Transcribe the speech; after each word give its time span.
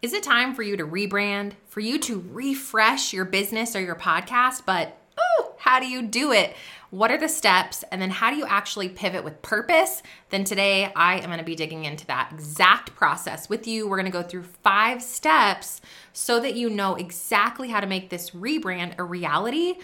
Is 0.00 0.12
it 0.12 0.22
time 0.22 0.54
for 0.54 0.62
you 0.62 0.76
to 0.76 0.86
rebrand, 0.86 1.54
for 1.66 1.80
you 1.80 1.98
to 2.00 2.24
refresh 2.30 3.12
your 3.12 3.24
business 3.24 3.74
or 3.74 3.80
your 3.80 3.96
podcast? 3.96 4.62
But 4.64 4.96
ooh, 5.18 5.46
how 5.58 5.80
do 5.80 5.88
you 5.88 6.02
do 6.02 6.30
it? 6.30 6.54
What 6.90 7.10
are 7.10 7.18
the 7.18 7.28
steps? 7.28 7.82
And 7.90 8.00
then 8.00 8.10
how 8.10 8.30
do 8.30 8.36
you 8.36 8.46
actually 8.46 8.90
pivot 8.90 9.24
with 9.24 9.42
purpose? 9.42 10.04
Then 10.30 10.44
today 10.44 10.92
I 10.94 11.18
am 11.18 11.24
going 11.24 11.38
to 11.38 11.44
be 11.44 11.56
digging 11.56 11.84
into 11.84 12.06
that 12.06 12.30
exact 12.32 12.94
process 12.94 13.48
with 13.48 13.66
you. 13.66 13.88
We're 13.88 13.96
going 13.96 14.10
to 14.10 14.12
go 14.12 14.22
through 14.22 14.44
five 14.44 15.02
steps 15.02 15.80
so 16.12 16.38
that 16.38 16.54
you 16.54 16.70
know 16.70 16.94
exactly 16.94 17.68
how 17.68 17.80
to 17.80 17.88
make 17.88 18.08
this 18.08 18.30
rebrand 18.30 18.94
a 18.98 19.02
reality. 19.02 19.78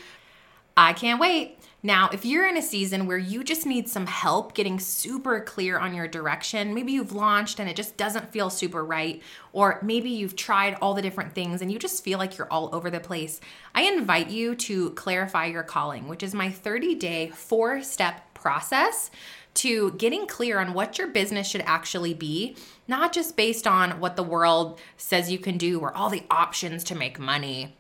I 0.77 0.93
can't 0.93 1.19
wait. 1.19 1.59
Now, 1.87 2.09
if 2.15 2.25
you're 2.25 2.47
in 2.47 2.57
a 2.57 2.63
season 2.63 3.07
where 3.07 3.19
you 3.19 3.45
just 3.45 3.67
need 3.67 3.91
some 3.91 4.07
help 4.07 4.55
getting 4.55 4.81
super 4.81 5.39
clear 5.41 5.79
on 5.79 5.95
your 5.95 6.09
direction, 6.09 6.73
maybe 6.73 6.93
you've 6.93 7.13
launched 7.13 7.61
and 7.61 7.69
it 7.69 7.77
just 7.77 7.99
doesn't 7.99 8.33
feel 8.33 8.49
super 8.49 8.83
right, 8.83 9.23
or 9.53 9.81
maybe 9.83 10.09
you've 10.09 10.35
tried 10.35 10.79
all 10.81 10.95
the 10.95 11.03
different 11.03 11.35
things 11.35 11.61
and 11.61 11.71
you 11.71 11.79
just 11.79 12.03
feel 12.03 12.19
like 12.19 12.39
you're 12.39 12.51
all 12.51 12.75
over 12.75 12.91
the 12.91 13.01
place, 13.01 13.39
I 13.75 13.83
invite 13.83 14.31
you 14.31 14.55
to 14.55 14.93
clarify 14.93 15.45
your 15.45 15.63
calling, 15.63 16.09
which 16.09 16.23
is 16.23 16.35
my 16.35 16.49
30 16.49 16.95
day, 16.95 17.29
four 17.35 17.83
step 17.83 18.33
process 18.33 19.11
to 19.53 19.91
getting 19.99 20.27
clear 20.27 20.61
on 20.61 20.73
what 20.73 20.97
your 20.97 21.09
business 21.09 21.47
should 21.47 21.65
actually 21.67 22.15
be, 22.15 22.57
not 22.89 23.13
just 23.13 23.37
based 23.37 23.67
on 23.67 24.01
what 24.01 24.17
the 24.17 24.23
world 24.23 24.81
says 24.97 25.31
you 25.31 25.39
can 25.39 25.59
do 25.59 25.81
or 25.81 25.95
all 25.95 26.09
the 26.09 26.25
options 26.31 26.83
to 26.85 26.95
make 26.95 27.19
money 27.19 27.77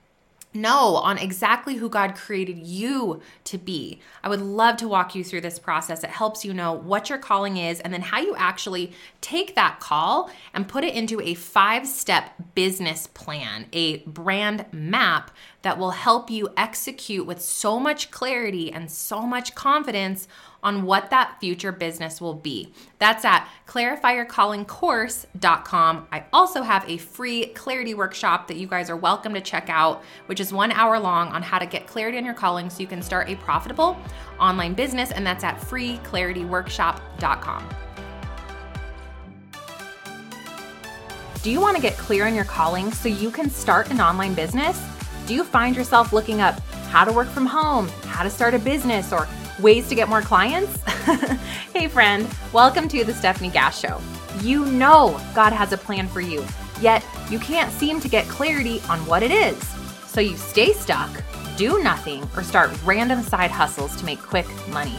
know 0.54 0.96
on 0.96 1.18
exactly 1.18 1.76
who 1.76 1.88
God 1.88 2.14
created 2.14 2.58
you 2.58 3.20
to 3.44 3.58
be. 3.58 4.00
I 4.22 4.28
would 4.28 4.40
love 4.40 4.76
to 4.78 4.88
walk 4.88 5.14
you 5.14 5.24
through 5.24 5.42
this 5.42 5.58
process. 5.58 6.04
It 6.04 6.10
helps 6.10 6.44
you 6.44 6.54
know 6.54 6.72
what 6.72 7.08
your 7.08 7.18
calling 7.18 7.56
is 7.56 7.80
and 7.80 7.92
then 7.92 8.02
how 8.02 8.20
you 8.20 8.34
actually 8.36 8.92
take 9.20 9.54
that 9.54 9.80
call 9.80 10.30
and 10.52 10.68
put 10.68 10.84
it 10.84 10.94
into 10.94 11.20
a 11.20 11.34
five 11.34 11.86
step 11.86 12.34
business 12.54 13.06
plan, 13.06 13.66
a 13.72 13.98
brand 13.98 14.66
map 14.72 15.30
that 15.62 15.78
will 15.78 15.92
help 15.92 16.30
you 16.30 16.48
execute 16.56 17.26
with 17.26 17.40
so 17.40 17.80
much 17.80 18.10
clarity 18.10 18.70
and 18.70 18.90
so 18.90 19.22
much 19.22 19.54
confidence 19.54 20.28
on 20.64 20.82
what 20.82 21.10
that 21.10 21.38
future 21.38 21.70
business 21.70 22.20
will 22.20 22.34
be. 22.34 22.72
That's 22.98 23.24
at 23.24 23.48
clarifyyourcallingcourse.com. 23.68 26.08
I 26.10 26.24
also 26.32 26.62
have 26.62 26.84
a 26.88 26.96
free 26.96 27.46
clarity 27.48 27.92
workshop 27.94 28.48
that 28.48 28.56
you 28.56 28.66
guys 28.66 28.90
are 28.90 28.96
welcome 28.96 29.32
to 29.34 29.40
check 29.40 29.68
out, 29.68 30.02
which 30.26 30.40
is 30.40 30.52
one 30.52 30.72
hour 30.72 30.98
long 30.98 31.28
on 31.28 31.42
how 31.42 31.60
to 31.60 31.66
get 31.66 31.86
clarity 31.86 32.18
on 32.18 32.24
your 32.24 32.34
calling 32.34 32.68
so 32.70 32.80
you 32.80 32.88
can 32.88 33.02
start 33.02 33.28
a 33.28 33.36
profitable 33.36 33.96
online 34.40 34.74
business. 34.74 35.12
And 35.12 35.24
that's 35.26 35.44
at 35.44 35.60
freeclarityworkshop.com. 35.60 37.68
Do 41.42 41.50
you 41.50 41.60
want 41.60 41.76
to 41.76 41.82
get 41.82 41.98
clear 41.98 42.26
on 42.26 42.34
your 42.34 42.46
calling 42.46 42.90
so 42.90 43.10
you 43.10 43.30
can 43.30 43.50
start 43.50 43.90
an 43.90 44.00
online 44.00 44.32
business? 44.32 44.82
Do 45.26 45.34
you 45.34 45.44
find 45.44 45.76
yourself 45.76 46.14
looking 46.14 46.40
up 46.40 46.58
how 46.88 47.04
to 47.04 47.12
work 47.12 47.28
from 47.28 47.44
home, 47.44 47.88
how 48.06 48.22
to 48.22 48.30
start 48.30 48.54
a 48.54 48.58
business, 48.58 49.12
or 49.12 49.28
ways 49.58 49.88
to 49.88 49.94
get 49.94 50.08
more 50.08 50.22
clients? 50.22 50.82
hey, 51.72 51.88
friend, 51.88 52.28
welcome 52.52 52.88
to 52.88 53.04
the 53.04 53.12
Stefanie 53.12 53.52
Gass 53.52 53.78
Show. 53.78 54.00
You 54.40 54.64
know 54.64 55.20
God 55.34 55.52
has 55.52 55.72
a 55.72 55.78
plan 55.78 56.08
for 56.08 56.20
you, 56.20 56.44
yet 56.80 57.04
you 57.30 57.38
can't 57.38 57.72
seem 57.72 58.00
to 58.00 58.08
get 58.08 58.26
clarity 58.26 58.80
on 58.88 58.98
what 59.06 59.22
it 59.22 59.30
is. 59.30 59.56
So 60.08 60.20
you 60.20 60.36
stay 60.36 60.72
stuck, 60.72 61.10
do 61.56 61.82
nothing, 61.82 62.28
or 62.36 62.42
start 62.42 62.70
random 62.84 63.22
side 63.22 63.50
hustles 63.50 63.94
to 63.96 64.04
make 64.04 64.18
quick 64.18 64.46
money. 64.68 64.96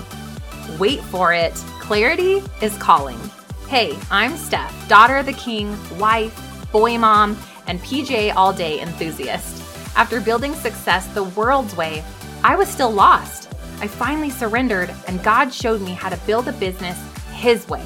Wait 0.80 1.02
for 1.02 1.34
it. 1.34 1.54
Clarity 1.80 2.42
is 2.62 2.78
calling. 2.78 3.20
Hey, 3.68 3.98
I'm 4.10 4.38
Steph, 4.38 4.88
daughter 4.88 5.18
of 5.18 5.26
the 5.26 5.34
king, 5.34 5.78
wife, 5.98 6.72
boy 6.72 6.98
mom, 6.98 7.38
and 7.68 7.80
PJ 7.82 8.34
all 8.36 8.54
day 8.54 8.80
enthusiast. 8.80 9.62
After 9.98 10.22
building 10.22 10.54
success 10.54 11.08
the 11.08 11.24
world's 11.24 11.76
way, 11.76 12.04
I 12.44 12.56
was 12.56 12.70
still 12.70 12.92
lost. 12.92 13.45
I 13.82 13.88
finally 13.88 14.30
surrendered, 14.30 14.94
and 15.08 15.24
God 15.24 15.54
showed 15.54 15.82
me 15.82 15.92
how 15.92 16.10
to 16.10 16.18
build 16.26 16.48
a 16.48 16.54
business 16.54 16.98
His 17.34 17.68
way. 17.68 17.86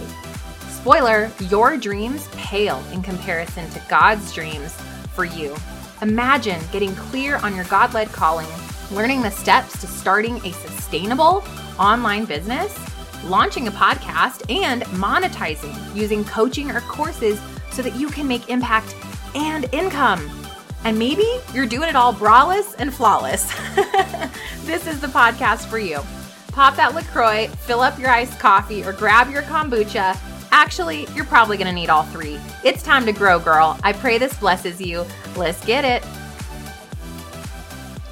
Spoiler, 0.70 1.32
your 1.50 1.78
dreams 1.78 2.28
pale 2.34 2.82
in 2.94 3.02
comparison 3.02 3.70
to 3.72 3.82
God's 3.90 4.34
dreams 4.34 4.74
for 5.14 5.26
you. 5.26 5.56
Imagine 6.02 6.62
getting 6.72 6.96
clear 6.96 7.38
on 7.38 7.56
your 7.56 7.66
God 7.66 7.94
led 7.94 8.10
calling, 8.14 8.48
learning 8.92 9.22
the 9.22 9.32
steps 9.32 9.82
to 9.82 9.88
starting 9.88 10.38
a 10.46 10.54
sustainable 10.54 11.44
online 11.78 12.26
business, 12.26 12.78
launching 13.26 13.68
a 13.68 13.72
podcast, 13.72 14.50
and 14.50 14.84
monetizing 14.84 15.76
using 15.96 16.24
coaching 16.24 16.72
or 16.72 16.80
courses 16.82 17.42
so 17.72 17.82
that 17.82 17.96
you 17.96 18.08
can 18.10 18.28
make 18.28 18.50
impact 18.50 18.96
and 19.36 19.66
income. 19.74 20.39
And 20.84 20.98
maybe 20.98 21.28
you're 21.54 21.66
doing 21.66 21.90
it 21.90 21.96
all 21.96 22.14
braless 22.14 22.76
and 22.80 22.94
flawless. 22.94 23.52
this 24.66 24.88
is 24.88 25.00
the 25.02 25.08
podcast 25.08 25.68
for 25.68 25.80
you. 25.80 26.00
Pop 26.52 26.76
that 26.78 26.96
LaCroix, 26.96 27.48
fill 27.48 27.82
up 27.82 28.00
your 28.00 28.10
iced 28.10 28.40
coffee, 28.40 28.84
or 28.84 28.94
grab 28.94 29.30
your 29.30 29.44
kombucha. 29.44 30.18
Actually, 30.52 31.06
you're 31.14 31.26
probably 31.26 31.58
gonna 31.58 31.72
need 31.72 31.90
all 31.90 32.04
three. 32.04 32.40
It's 32.64 32.82
time 32.82 33.06
to 33.06 33.12
grow, 33.12 33.40
girl. 33.40 33.80
I 33.84 33.94
pray 33.94 34.18
this 34.18 34.34
blesses 34.40 34.82
you. 34.82 35.06
Let's 35.36 35.64
get 35.66 35.86
it. 35.86 36.04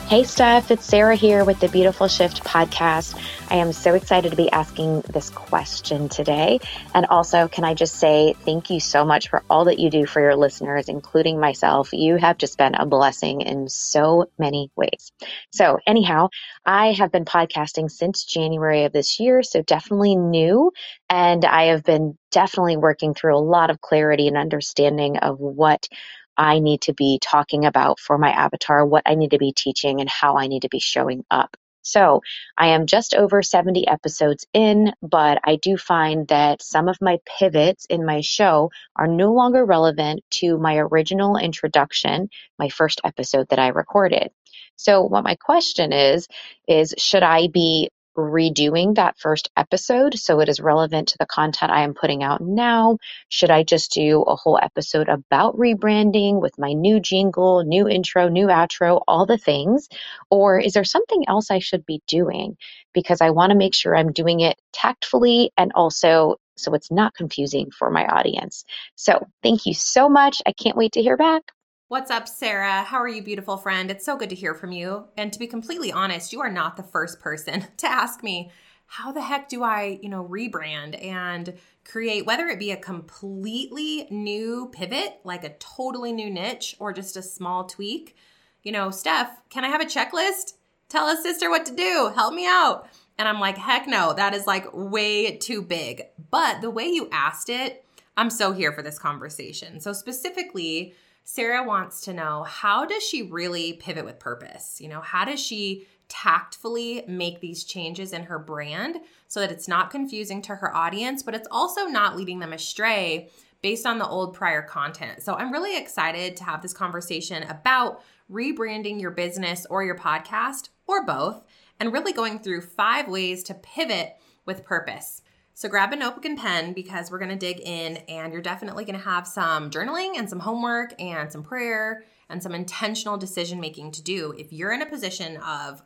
Hey, 0.08 0.24
Steph, 0.24 0.72
it's 0.72 0.86
Sarah 0.86 1.18
here 1.18 1.44
with 1.44 1.60
the 1.60 1.68
Beautiful 1.68 2.08
Shift 2.08 2.42
podcast. 2.46 3.22
I 3.50 3.56
am 3.56 3.74
so 3.74 3.94
excited 3.94 4.30
to 4.32 4.38
be 4.38 4.50
asking 4.50 5.02
this 5.02 5.30
question 5.30 6.08
today. 6.08 6.62
And 6.96 7.08
also, 7.08 7.50
can 7.50 7.66
I 7.66 7.74
just 7.74 7.96
say 7.96 8.34
thank 8.46 8.70
you 8.70 8.80
so 8.80 9.04
much 9.04 9.28
for 9.28 9.44
all 9.50 9.66
that 9.66 9.80
you 9.80 9.90
do 9.90 10.06
for 10.06 10.22
your 10.22 10.38
listeners, 10.38 10.88
including 10.88 11.42
myself. 11.42 11.90
You 11.92 12.16
have 12.16 12.38
just 12.38 12.58
been 12.58 12.74
a 12.76 12.86
blessing 12.86 13.42
in 13.42 13.68
so 13.68 14.30
many 14.40 14.72
ways. 14.78 15.12
So, 15.52 15.78
anyhow, 15.86 16.30
I 16.66 16.94
have 16.94 17.12
been 17.12 17.26
podcasting 17.26 17.92
since 17.92 18.24
January 18.24 18.86
of 18.86 18.94
this 18.94 19.20
year, 19.20 19.44
so 19.44 19.62
definitely 19.62 20.16
new. 20.16 20.72
And 21.10 21.44
I 21.44 21.64
have 21.66 21.84
been 21.84 22.18
definitely 22.32 22.78
working 22.78 23.14
through 23.14 23.36
a 23.36 23.44
lot 23.44 23.70
of 23.70 23.82
clarity 23.82 24.30
and 24.30 24.38
understanding 24.38 25.18
of 25.18 25.38
what 25.38 25.90
I 26.38 26.60
need 26.60 26.82
to 26.82 26.94
be 26.94 27.20
talking 27.22 27.66
about 27.66 28.00
for 28.00 28.18
my 28.18 28.32
avatar, 28.32 28.86
what 28.86 29.04
I 29.06 29.16
need 29.16 29.32
to 29.32 29.38
be 29.38 29.54
teaching, 29.54 30.02
and 30.02 30.10
how 30.10 30.38
I 30.38 30.48
need 30.48 30.62
to 30.64 30.70
be 30.70 30.80
showing 30.80 31.26
up. 31.32 31.58
So 31.88 32.22
I 32.58 32.68
am 32.68 32.86
just 32.86 33.16
over 33.16 33.42
70 33.42 33.88
episodes 33.88 34.46
in, 34.54 34.92
but 35.02 35.40
I 35.46 35.56
do 35.56 35.78
find 35.78 36.28
that 36.28 36.62
some 36.62 36.90
of 36.90 36.98
my 37.00 37.20
pivots 37.40 37.86
in 37.86 38.06
my 38.06 38.20
show 38.20 38.72
are 38.98 39.08
no 39.08 39.32
longer 39.32 39.66
relevant 39.66 40.22
to 40.32 40.58
my 40.58 40.76
original 40.78 41.38
introduction, 41.38 42.30
my 42.60 42.68
first 42.68 43.00
episode 43.06 43.48
that 43.50 43.60
I 43.60 43.70
recorded. 43.70 44.32
So 44.76 45.02
what 45.02 45.24
my 45.24 45.36
question 45.36 45.94
is, 45.94 46.28
is 46.68 46.94
should 46.98 47.24
I 47.24 47.48
be 47.48 47.90
redoing 48.18 48.96
that 48.96 49.18
first 49.18 49.50
episode 49.56 50.18
so 50.18 50.40
it 50.40 50.50
is 50.50 50.60
relevant 50.60 51.10
to 51.10 51.18
the 51.20 51.26
content 51.26 51.72
I 51.72 51.84
am 51.84 51.94
putting 51.94 52.24
out 52.24 52.42
now? 52.42 52.98
Should 53.30 53.52
I 53.52 53.64
just 53.64 53.92
do 53.92 54.24
a 54.24 54.36
whole 54.36 54.60
episode 54.62 55.08
about 55.08 55.56
rebranding 55.56 56.42
with 56.42 56.58
my 56.58 56.74
new 56.74 57.00
jingle, 57.00 57.64
new 57.64 57.88
intro, 57.88 58.28
new 58.28 58.48
outro, 58.48 59.02
all 59.08 59.26
the 59.26 59.38
things? 59.38 59.88
Or 60.30 60.60
is 60.60 60.74
there 60.74 60.84
something 60.84 61.24
else 61.28 61.52
I 61.52 61.60
should 61.60 61.86
be 61.86 62.02
doing? 62.08 62.58
Because 62.94 63.22
I 63.22 63.30
want 63.30 63.52
to 63.52 63.58
make 63.58 63.76
sure 63.76 63.96
I'm 63.96 64.12
doing 64.12 64.40
it 64.40 64.60
tactfully 64.74 65.52
and 65.58 65.72
also 65.76 66.38
so 66.58 66.74
it's 66.74 66.92
not 66.92 67.14
confusing 67.14 67.70
for 67.70 67.92
my 67.92 68.08
audience. 68.08 68.66
So 68.96 69.28
thank 69.44 69.68
you 69.68 69.76
so 69.76 70.10
much. 70.10 70.42
I 70.46 70.54
can't 70.54 70.76
wait 70.76 70.94
to 70.94 71.04
hear 71.04 71.16
back. 71.16 71.44
What's 71.90 72.12
up, 72.12 72.28
Sarah? 72.28 72.84
How 72.84 72.98
are 72.98 73.08
you, 73.08 73.22
beautiful 73.22 73.56
friend? 73.56 73.90
It's 73.90 74.04
so 74.04 74.18
good 74.18 74.28
to 74.32 74.36
hear 74.36 74.54
from 74.54 74.74
you. 74.74 75.06
And 75.16 75.32
to 75.32 75.40
be 75.40 75.48
completely 75.48 75.90
honest, 75.90 76.34
you 76.34 76.42
are 76.42 76.52
not 76.52 76.76
the 76.76 76.84
first 76.84 77.22
person 77.22 77.66
to 77.78 77.88
ask 77.88 78.22
me, 78.22 78.52
how 78.88 79.14
the 79.14 79.22
heck 79.22 79.48
do 79.48 79.64
I, 79.64 79.98
you 80.02 80.10
know, 80.10 80.26
rebrand 80.26 81.02
and 81.02 81.54
create 81.86 82.26
whether 82.26 82.48
it 82.48 82.60
be 82.60 82.72
a 82.72 82.78
completely 82.78 84.06
new 84.12 84.70
pivot, 84.74 85.22
like 85.24 85.46
a 85.46 85.56
totally 85.60 86.12
new 86.12 86.30
niche, 86.30 86.76
or 86.78 86.92
just 86.92 87.16
a 87.16 87.22
small 87.22 87.64
tweak? 87.64 88.18
You 88.64 88.74
know, 88.74 88.92
Steph, 88.92 89.48
can 89.50 89.64
I 89.64 89.70
have 89.70 89.80
a 89.80 89.86
checklist? 89.86 90.56
Tell 90.90 91.08
a 91.08 91.16
sister 91.16 91.50
what 91.50 91.66
to 91.68 91.74
do. 91.74 92.12
Help 92.14 92.34
me 92.34 92.46
out. 92.46 92.90
And 93.18 93.30
I'm 93.30 93.40
like, 93.40 93.58
heck 93.58 93.88
no, 93.88 94.12
that 94.12 94.34
is 94.34 94.46
like 94.46 94.66
way 94.74 95.38
too 95.38 95.62
big. 95.62 96.04
But 96.32 96.60
the 96.60 96.70
way 96.70 96.88
you 96.88 97.08
asked 97.14 97.48
it, 97.48 97.86
I'm 98.18 98.30
so 98.30 98.52
here 98.52 98.74
for 98.74 98.82
this 98.82 99.00
conversation. 99.00 99.80
So, 99.80 99.94
specifically, 99.94 100.94
Sarah 101.30 101.62
wants 101.62 102.00
to 102.00 102.14
know 102.14 102.44
how 102.44 102.86
does 102.86 103.04
she 103.04 103.22
really 103.22 103.74
pivot 103.74 104.06
with 104.06 104.18
purpose? 104.18 104.80
You 104.80 104.88
know, 104.88 105.02
how 105.02 105.26
does 105.26 105.42
she 105.42 105.86
tactfully 106.08 107.04
make 107.06 107.42
these 107.42 107.66
changes 107.66 108.14
in 108.14 108.24
her 108.24 108.40
brand 108.40 109.02
so 109.28 109.42
that 109.42 109.52
it's 109.52 109.68
not 109.68 109.92
confusing 109.92 110.42
to 110.44 110.56
her 110.56 110.74
audience, 110.74 111.24
but 111.24 111.36
it's 111.36 111.48
also 111.52 111.86
not 111.88 112.16
leading 112.16 112.40
them 112.40 112.54
astray 112.54 113.30
based 113.62 113.86
on 113.86 113.98
the 113.98 114.08
old 114.08 114.36
prior 114.36 114.62
content. 114.62 115.22
So 115.22 115.34
I'm 115.34 115.52
really 115.52 115.78
excited 115.78 116.38
to 116.38 116.46
have 116.46 116.62
this 116.62 116.74
conversation 116.74 117.44
about 117.44 118.02
rebranding 118.32 119.02
your 119.02 119.12
business 119.12 119.68
or 119.70 119.84
your 119.84 119.98
podcast 119.98 120.70
or 120.88 121.04
both, 121.06 121.44
and 121.78 121.92
really 121.92 122.14
going 122.14 122.40
through 122.40 122.62
five 122.62 123.10
ways 123.10 123.44
to 123.44 123.54
pivot 123.54 124.16
with 124.46 124.64
purpose. 124.64 125.24
So 125.58 125.68
grab 125.70 125.92
a 125.92 125.96
notebook 125.96 126.26
and 126.26 126.38
pen 126.38 126.74
because 126.74 127.10
we're 127.10 127.18
going 127.18 127.32
to 127.32 127.36
dig 127.36 127.60
in 127.62 127.98
and 128.08 128.32
you're 128.32 128.44
definitely 128.44 128.86
going 128.86 129.00
to 129.00 129.04
have 129.04 129.26
some 129.26 129.72
journaling 129.72 130.16
and 130.16 130.30
some 130.30 130.42
homework 130.42 130.94
and 131.02 131.32
some 131.32 131.42
prayer 131.42 132.04
and 132.30 132.44
some 132.44 132.54
intentional 132.54 133.18
decision 133.18 133.60
making 133.60 133.94
to 133.94 134.04
do 134.04 134.36
if 134.38 134.54
you're 134.54 134.72
in 134.72 134.84
a 134.84 134.86
position 134.86 135.38
of 135.38 135.82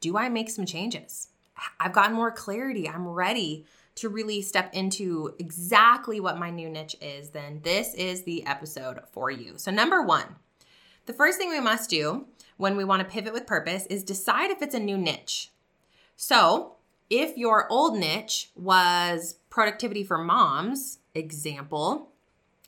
do 0.00 0.16
I 0.16 0.30
make 0.30 0.48
some 0.48 0.64
changes? 0.64 1.28
I've 1.78 1.92
gotten 1.92 2.16
more 2.16 2.30
clarity. 2.30 2.88
I'm 2.88 3.06
ready 3.06 3.66
to 3.96 4.08
really 4.08 4.40
step 4.40 4.72
into 4.72 5.34
exactly 5.38 6.18
what 6.18 6.38
my 6.38 6.48
new 6.48 6.70
niche 6.70 6.96
is, 7.02 7.28
then 7.28 7.60
this 7.62 7.92
is 7.92 8.22
the 8.22 8.46
episode 8.46 9.00
for 9.12 9.30
you. 9.30 9.58
So, 9.58 9.70
number 9.70 10.00
one, 10.00 10.36
the 11.04 11.12
first 11.12 11.36
thing 11.36 11.50
we 11.50 11.60
must 11.60 11.90
do 11.90 12.24
when 12.56 12.74
we 12.74 12.84
want 12.84 13.00
to 13.00 13.12
pivot 13.12 13.34
with 13.34 13.46
purpose 13.46 13.84
is 13.84 14.02
decide 14.02 14.50
if 14.50 14.62
it's 14.62 14.74
a 14.74 14.80
new 14.80 14.96
niche. 14.96 15.50
So, 16.16 16.73
if 17.10 17.36
your 17.36 17.70
old 17.70 17.98
niche 17.98 18.50
was 18.54 19.36
productivity 19.50 20.04
for 20.04 20.18
moms, 20.18 20.98
example, 21.14 22.10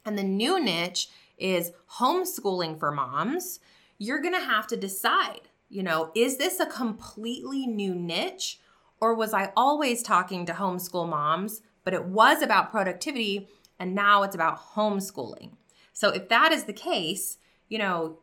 and 0.05 0.17
the 0.19 0.23
new 0.23 0.63
niche 0.63 1.09
is 1.39 1.73
homeschooling 1.99 2.79
for 2.79 2.93
moms, 2.93 3.61
you're 3.99 4.21
going 4.21 4.35
to 4.35 4.41
have 4.41 4.67
to 4.69 4.77
decide, 4.77 5.43
you 5.69 5.83
know, 5.83 6.11
is 6.15 6.37
this 6.37 6.61
a 6.61 6.67
completely 6.67 7.67
new 7.67 7.95
niche 7.95 8.61
or 9.01 9.15
was 9.15 9.35
I 9.35 9.53
always 9.57 10.03
talking 10.03 10.47
to 10.47 10.53
homeschool 10.53 11.09
moms, 11.09 11.63
but 11.85 11.95
it 11.95 12.05
was 12.05 12.43
about 12.43 12.71
productivity 12.71 13.49
and 13.79 13.95
now 13.95 14.23
it's 14.23 14.35
about 14.35 14.75
homeschooling? 14.75 15.51
So 15.93 16.11
if 16.11 16.29
that 16.29 16.53
is 16.53 16.65
the 16.65 16.73
case, 16.73 17.39
you 17.69 17.79
know, 17.79 18.19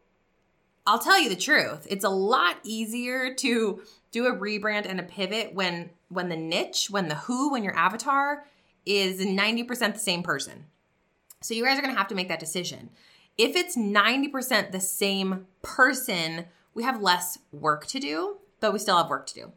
I'll 0.85 0.99
tell 0.99 1.19
you 1.19 1.29
the 1.29 1.35
truth. 1.35 1.87
It's 1.89 2.03
a 2.03 2.09
lot 2.09 2.57
easier 2.63 3.33
to 3.35 3.81
do 4.11 4.27
a 4.27 4.35
rebrand 4.35 4.85
and 4.85 4.99
a 4.99 5.03
pivot 5.03 5.53
when 5.53 5.89
when 6.13 6.29
the 6.29 6.35
niche, 6.35 6.89
when 6.89 7.07
the 7.07 7.15
who, 7.15 7.51
when 7.51 7.63
your 7.63 7.75
avatar 7.75 8.45
is 8.85 9.19
90% 9.19 9.93
the 9.93 9.99
same 9.99 10.23
person. 10.23 10.65
So 11.41 11.53
you 11.53 11.63
guys 11.63 11.77
are 11.77 11.81
going 11.81 11.93
to 11.93 11.97
have 11.97 12.07
to 12.09 12.15
make 12.15 12.29
that 12.29 12.39
decision. 12.39 12.89
If 13.37 13.55
it's 13.55 13.75
90% 13.75 14.71
the 14.71 14.79
same 14.79 15.47
person, 15.61 16.45
we 16.73 16.83
have 16.83 17.01
less 17.01 17.39
work 17.51 17.87
to 17.87 17.99
do, 17.99 18.37
but 18.59 18.73
we 18.73 18.79
still 18.79 18.97
have 18.97 19.09
work 19.09 19.25
to 19.27 19.33
do. 19.33 19.51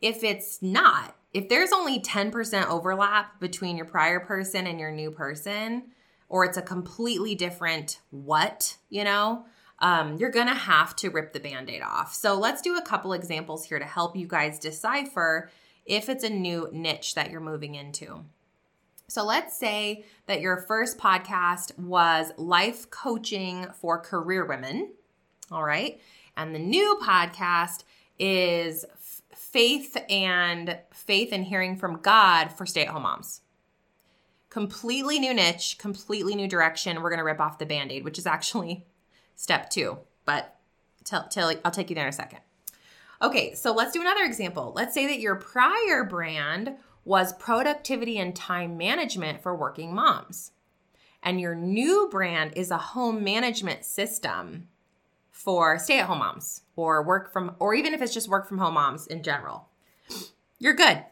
If 0.00 0.24
it's 0.24 0.62
not, 0.62 1.14
if 1.34 1.48
there's 1.48 1.72
only 1.72 2.00
10% 2.00 2.68
overlap 2.68 3.38
between 3.40 3.76
your 3.76 3.86
prior 3.86 4.20
person 4.20 4.66
and 4.66 4.80
your 4.80 4.90
new 4.90 5.10
person, 5.10 5.84
or 6.28 6.44
it's 6.44 6.56
a 6.56 6.62
completely 6.62 7.34
different 7.34 8.00
what, 8.10 8.76
you 8.90 9.04
know, 9.04 9.44
um, 9.80 10.16
you're 10.16 10.30
gonna 10.30 10.54
have 10.54 10.96
to 10.96 11.10
rip 11.10 11.32
the 11.32 11.40
band 11.40 11.70
aid 11.70 11.82
off. 11.82 12.14
So 12.14 12.38
let's 12.38 12.62
do 12.62 12.76
a 12.76 12.82
couple 12.82 13.12
examples 13.12 13.64
here 13.64 13.78
to 13.78 13.84
help 13.84 14.16
you 14.16 14.26
guys 14.26 14.58
decipher 14.58 15.50
if 15.86 16.08
it's 16.08 16.24
a 16.24 16.30
new 16.30 16.68
niche 16.72 17.14
that 17.14 17.30
you're 17.30 17.40
moving 17.40 17.74
into. 17.74 18.24
So 19.08 19.24
let's 19.24 19.58
say 19.58 20.04
that 20.26 20.42
your 20.42 20.58
first 20.58 20.98
podcast 20.98 21.78
was 21.78 22.30
life 22.36 22.90
coaching 22.90 23.66
for 23.80 23.98
career 23.98 24.44
women. 24.44 24.92
All 25.50 25.64
right. 25.64 25.98
And 26.36 26.54
the 26.54 26.58
new 26.58 27.00
podcast 27.02 27.84
is 28.18 28.84
faith 29.34 29.96
and 30.10 30.78
faith 30.92 31.30
and 31.32 31.42
hearing 31.42 31.76
from 31.76 32.00
God 32.00 32.48
for 32.48 32.66
stay 32.66 32.82
at 32.82 32.88
home 32.88 33.04
moms. 33.04 33.40
Completely 34.50 35.18
new 35.18 35.32
niche, 35.32 35.78
completely 35.78 36.34
new 36.34 36.46
direction. 36.48 37.00
We're 37.00 37.10
going 37.10 37.18
to 37.18 37.24
rip 37.24 37.40
off 37.40 37.58
the 37.58 37.66
band 37.66 37.90
aid, 37.90 38.04
which 38.04 38.18
is 38.18 38.26
actually 38.26 38.84
step 39.38 39.70
two, 39.70 39.96
but 40.24 40.56
tell, 41.04 41.28
tell, 41.28 41.52
I'll 41.64 41.70
take 41.70 41.88
you 41.88 41.94
there 41.94 42.06
in 42.06 42.10
a 42.10 42.12
second. 42.12 42.40
Okay, 43.22 43.54
so 43.54 43.72
let's 43.72 43.92
do 43.92 44.00
another 44.00 44.24
example. 44.24 44.72
Let's 44.74 44.92
say 44.94 45.06
that 45.06 45.20
your 45.20 45.36
prior 45.36 46.04
brand 46.04 46.74
was 47.04 47.32
productivity 47.34 48.18
and 48.18 48.34
time 48.34 48.76
management 48.76 49.40
for 49.40 49.56
working 49.56 49.94
moms. 49.94 50.50
And 51.22 51.40
your 51.40 51.54
new 51.54 52.08
brand 52.10 52.52
is 52.56 52.70
a 52.70 52.78
home 52.78 53.24
management 53.24 53.84
system 53.84 54.68
for 55.30 55.78
stay-at-home 55.78 56.18
moms 56.18 56.62
or 56.74 57.02
work 57.02 57.32
from 57.32 57.54
or 57.60 57.74
even 57.74 57.94
if 57.94 58.02
it's 58.02 58.14
just 58.14 58.28
work 58.28 58.48
from 58.48 58.58
home 58.58 58.74
moms 58.74 59.06
in 59.06 59.22
general. 59.22 59.68
You're 60.58 60.74
good. 60.74 61.04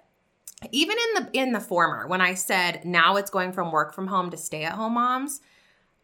Even 0.72 0.96
in 0.98 1.24
the 1.24 1.30
in 1.32 1.52
the 1.52 1.60
former, 1.60 2.08
when 2.08 2.20
I 2.20 2.34
said 2.34 2.84
now 2.84 3.16
it's 3.16 3.30
going 3.30 3.52
from 3.52 3.70
work 3.70 3.94
from 3.94 4.08
home 4.08 4.30
to 4.30 4.36
stay-at-home 4.36 4.94
moms, 4.94 5.40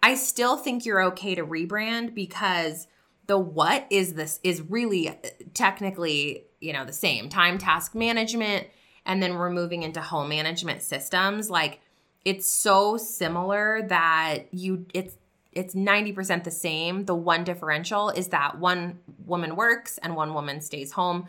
I 0.02 0.14
still 0.14 0.56
think 0.56 0.84
you're 0.84 1.02
okay 1.04 1.34
to 1.34 1.46
rebrand 1.46 2.14
because 2.14 2.88
the 3.26 3.38
what 3.38 3.86
is 3.90 4.14
this 4.14 4.40
is 4.42 4.60
really 4.62 5.08
uh, 5.08 5.14
technically, 5.54 6.44
you 6.60 6.72
know, 6.72 6.84
the 6.84 6.92
same. 6.92 7.28
Time 7.28 7.58
task 7.58 7.94
management 7.94 8.66
and 9.06 9.22
then 9.22 9.34
we're 9.34 9.50
moving 9.50 9.82
into 9.82 10.00
home 10.00 10.28
management 10.28 10.82
systems 10.82 11.50
like 11.50 11.80
it's 12.24 12.46
so 12.46 12.96
similar 12.96 13.82
that 13.88 14.52
you 14.52 14.86
it's 14.94 15.16
it's 15.52 15.74
90% 15.74 16.44
the 16.44 16.50
same. 16.50 17.04
The 17.04 17.14
one 17.14 17.44
differential 17.44 18.08
is 18.08 18.28
that 18.28 18.58
one 18.58 19.00
woman 19.26 19.54
works 19.54 19.98
and 19.98 20.16
one 20.16 20.32
woman 20.32 20.62
stays 20.62 20.92
home, 20.92 21.26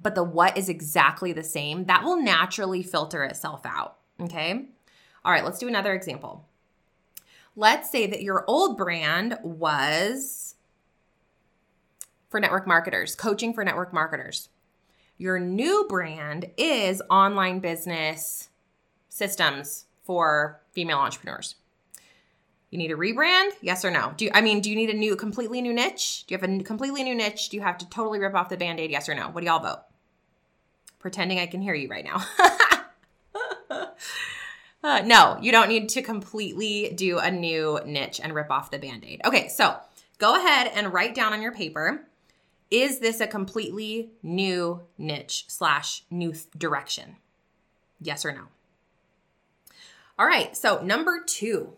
but 0.00 0.14
the 0.14 0.22
what 0.22 0.58
is 0.58 0.68
exactly 0.68 1.32
the 1.32 1.42
same. 1.42 1.86
That 1.86 2.04
will 2.04 2.20
naturally 2.20 2.82
filter 2.82 3.24
itself 3.24 3.62
out. 3.64 3.96
Okay. 4.20 4.66
All 5.24 5.32
right, 5.32 5.44
let's 5.44 5.58
do 5.58 5.68
another 5.68 5.94
example. 5.94 6.46
Let's 7.54 7.90
say 7.90 8.06
that 8.06 8.22
your 8.22 8.44
old 8.46 8.78
brand 8.78 9.38
was 9.42 10.54
for 12.30 12.40
network 12.40 12.66
marketers, 12.66 13.14
coaching 13.14 13.52
for 13.52 13.62
network 13.62 13.92
marketers. 13.92 14.48
Your 15.18 15.38
new 15.38 15.86
brand 15.88 16.46
is 16.56 17.02
online 17.10 17.60
business 17.60 18.48
systems 19.08 19.84
for 20.02 20.60
female 20.72 20.98
entrepreneurs. 20.98 21.56
You 22.70 22.78
need 22.78 22.90
a 22.90 22.96
rebrand? 22.96 23.50
Yes 23.60 23.84
or 23.84 23.90
no? 23.90 24.14
Do 24.16 24.24
you, 24.24 24.30
I 24.32 24.40
mean, 24.40 24.62
do 24.62 24.70
you 24.70 24.76
need 24.76 24.88
a 24.88 24.94
new, 24.94 25.14
completely 25.14 25.60
new 25.60 25.74
niche? 25.74 26.24
Do 26.26 26.34
you 26.34 26.38
have 26.40 26.48
a 26.48 26.62
completely 26.62 27.04
new 27.04 27.14
niche? 27.14 27.50
Do 27.50 27.58
you 27.58 27.62
have 27.62 27.76
to 27.78 27.88
totally 27.90 28.18
rip 28.18 28.34
off 28.34 28.48
the 28.48 28.56
band 28.56 28.80
aid? 28.80 28.90
Yes 28.90 29.10
or 29.10 29.14
no? 29.14 29.28
What 29.28 29.42
do 29.42 29.46
y'all 29.46 29.60
vote? 29.60 29.82
Pretending 30.98 31.38
I 31.38 31.46
can 31.46 31.60
hear 31.60 31.74
you 31.74 31.88
right 31.88 32.04
now. 32.04 32.24
uh, 34.82 35.02
no, 35.04 35.38
you 35.40 35.52
don't 35.52 35.68
need 35.68 35.88
to 35.90 36.02
completely 36.02 36.92
do 36.94 37.18
a 37.18 37.30
new 37.30 37.80
niche 37.86 38.20
and 38.22 38.34
rip 38.34 38.50
off 38.50 38.70
the 38.70 38.78
band 38.78 39.04
aid. 39.04 39.20
Okay, 39.24 39.48
so 39.48 39.76
go 40.18 40.36
ahead 40.36 40.70
and 40.74 40.92
write 40.92 41.14
down 41.14 41.32
on 41.32 41.42
your 41.42 41.52
paper 41.52 42.06
is 42.72 43.00
this 43.00 43.20
a 43.20 43.26
completely 43.26 44.12
new 44.22 44.80
niche 44.96 45.44
slash 45.46 46.04
new 46.10 46.32
direction? 46.56 47.16
Yes 48.00 48.24
or 48.24 48.32
no? 48.32 48.44
All 50.18 50.26
right, 50.26 50.56
so 50.56 50.82
number 50.82 51.22
two, 51.22 51.74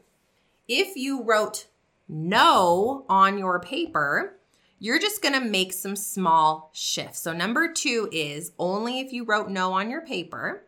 if 0.69 0.95
you 0.95 1.25
wrote 1.25 1.67
no 2.09 3.05
on 3.09 3.39
your 3.39 3.59
paper, 3.59 4.37
you're 4.79 5.01
just 5.01 5.21
gonna 5.21 5.41
make 5.41 5.73
some 5.73 5.97
small 5.97 6.71
shifts. 6.73 7.19
So, 7.19 7.33
number 7.33 7.73
two 7.73 8.09
is 8.13 8.53
only 8.57 9.01
if 9.01 9.13
you 9.13 9.25
wrote 9.25 9.51
no 9.51 9.73
on 9.73 9.91
your 9.91 10.03
paper, 10.03 10.65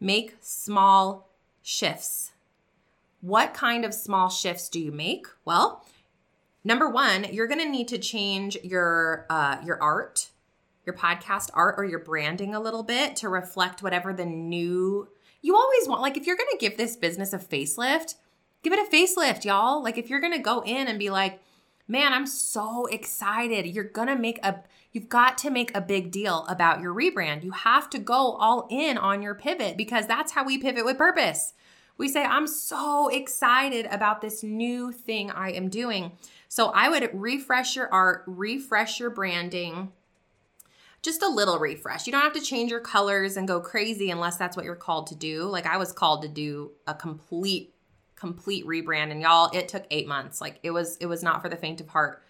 make 0.00 0.36
small 0.40 1.25
shifts. 1.66 2.32
What 3.20 3.54
kind 3.54 3.84
of 3.84 3.92
small 3.92 4.28
shifts 4.30 4.68
do 4.68 4.78
you 4.78 4.92
make? 4.92 5.26
Well, 5.44 5.84
Number 6.66 6.90
one, 6.90 7.32
you're 7.32 7.46
going 7.46 7.60
to 7.60 7.68
need 7.68 7.86
to 7.88 7.98
change 7.98 8.58
your 8.64 9.24
uh, 9.30 9.58
your 9.64 9.80
art, 9.80 10.30
your 10.84 10.96
podcast 10.96 11.48
art, 11.54 11.76
or 11.78 11.84
your 11.84 12.00
branding 12.00 12.56
a 12.56 12.60
little 12.60 12.82
bit 12.82 13.14
to 13.16 13.28
reflect 13.28 13.84
whatever 13.84 14.12
the 14.12 14.26
new. 14.26 15.06
You 15.42 15.54
always 15.54 15.86
want 15.86 16.00
like 16.00 16.16
if 16.16 16.26
you're 16.26 16.36
going 16.36 16.50
to 16.50 16.58
give 16.58 16.76
this 16.76 16.96
business 16.96 17.32
a 17.32 17.38
facelift, 17.38 18.16
give 18.64 18.72
it 18.72 18.80
a 18.80 18.90
facelift, 18.92 19.44
y'all. 19.44 19.80
Like 19.80 19.96
if 19.96 20.10
you're 20.10 20.18
going 20.18 20.32
to 20.32 20.40
go 20.40 20.64
in 20.66 20.88
and 20.88 20.98
be 20.98 21.08
like, 21.08 21.40
man, 21.88 22.12
I'm 22.12 22.26
so 22.26 22.86
excited. 22.86 23.66
You're 23.66 23.84
going 23.84 24.08
to 24.08 24.16
make 24.16 24.38
a 24.44 24.62
you've 24.92 25.08
got 25.08 25.36
to 25.38 25.50
make 25.50 25.76
a 25.76 25.80
big 25.80 26.10
deal 26.10 26.46
about 26.48 26.80
your 26.80 26.94
rebrand. 26.94 27.44
You 27.44 27.52
have 27.52 27.90
to 27.90 27.98
go 27.98 28.32
all 28.32 28.66
in 28.70 28.96
on 28.96 29.22
your 29.22 29.34
pivot 29.34 29.76
because 29.76 30.06
that's 30.06 30.32
how 30.32 30.44
we 30.44 30.58
pivot 30.58 30.84
with 30.84 30.98
purpose. 30.98 31.52
We 31.98 32.08
say, 32.08 32.24
I'm 32.24 32.46
so 32.46 33.08
excited 33.08 33.86
about 33.86 34.20
this 34.20 34.42
new 34.42 34.92
thing 34.92 35.30
I 35.30 35.52
am 35.52 35.68
doing. 35.68 36.12
So 36.48 36.66
I 36.68 36.88
would 36.88 37.10
refresh 37.12 37.76
your 37.76 37.92
art, 37.92 38.24
refresh 38.26 39.00
your 39.00 39.10
branding, 39.10 39.92
just 41.02 41.22
a 41.22 41.28
little 41.28 41.58
refresh. 41.58 42.06
You 42.06 42.12
don't 42.12 42.22
have 42.22 42.34
to 42.34 42.40
change 42.40 42.70
your 42.70 42.80
colors 42.80 43.36
and 43.36 43.48
go 43.48 43.60
crazy 43.60 44.10
unless 44.10 44.36
that's 44.36 44.56
what 44.56 44.64
you're 44.64 44.74
called 44.74 45.06
to 45.08 45.14
do. 45.14 45.44
Like 45.44 45.66
I 45.66 45.76
was 45.76 45.92
called 45.92 46.22
to 46.22 46.28
do 46.28 46.72
a 46.86 46.94
complete 46.94 47.74
complete 48.16 48.66
rebrand 48.66 49.10
and 49.10 49.20
y'all 49.20 49.50
it 49.52 49.68
took 49.68 49.84
8 49.90 50.08
months. 50.08 50.40
Like 50.40 50.58
it 50.62 50.70
was 50.70 50.96
it 50.96 51.06
was 51.06 51.22
not 51.22 51.42
for 51.42 51.48
the 51.48 51.56
faint 51.56 51.80
of 51.80 51.88
heart. 51.88 52.22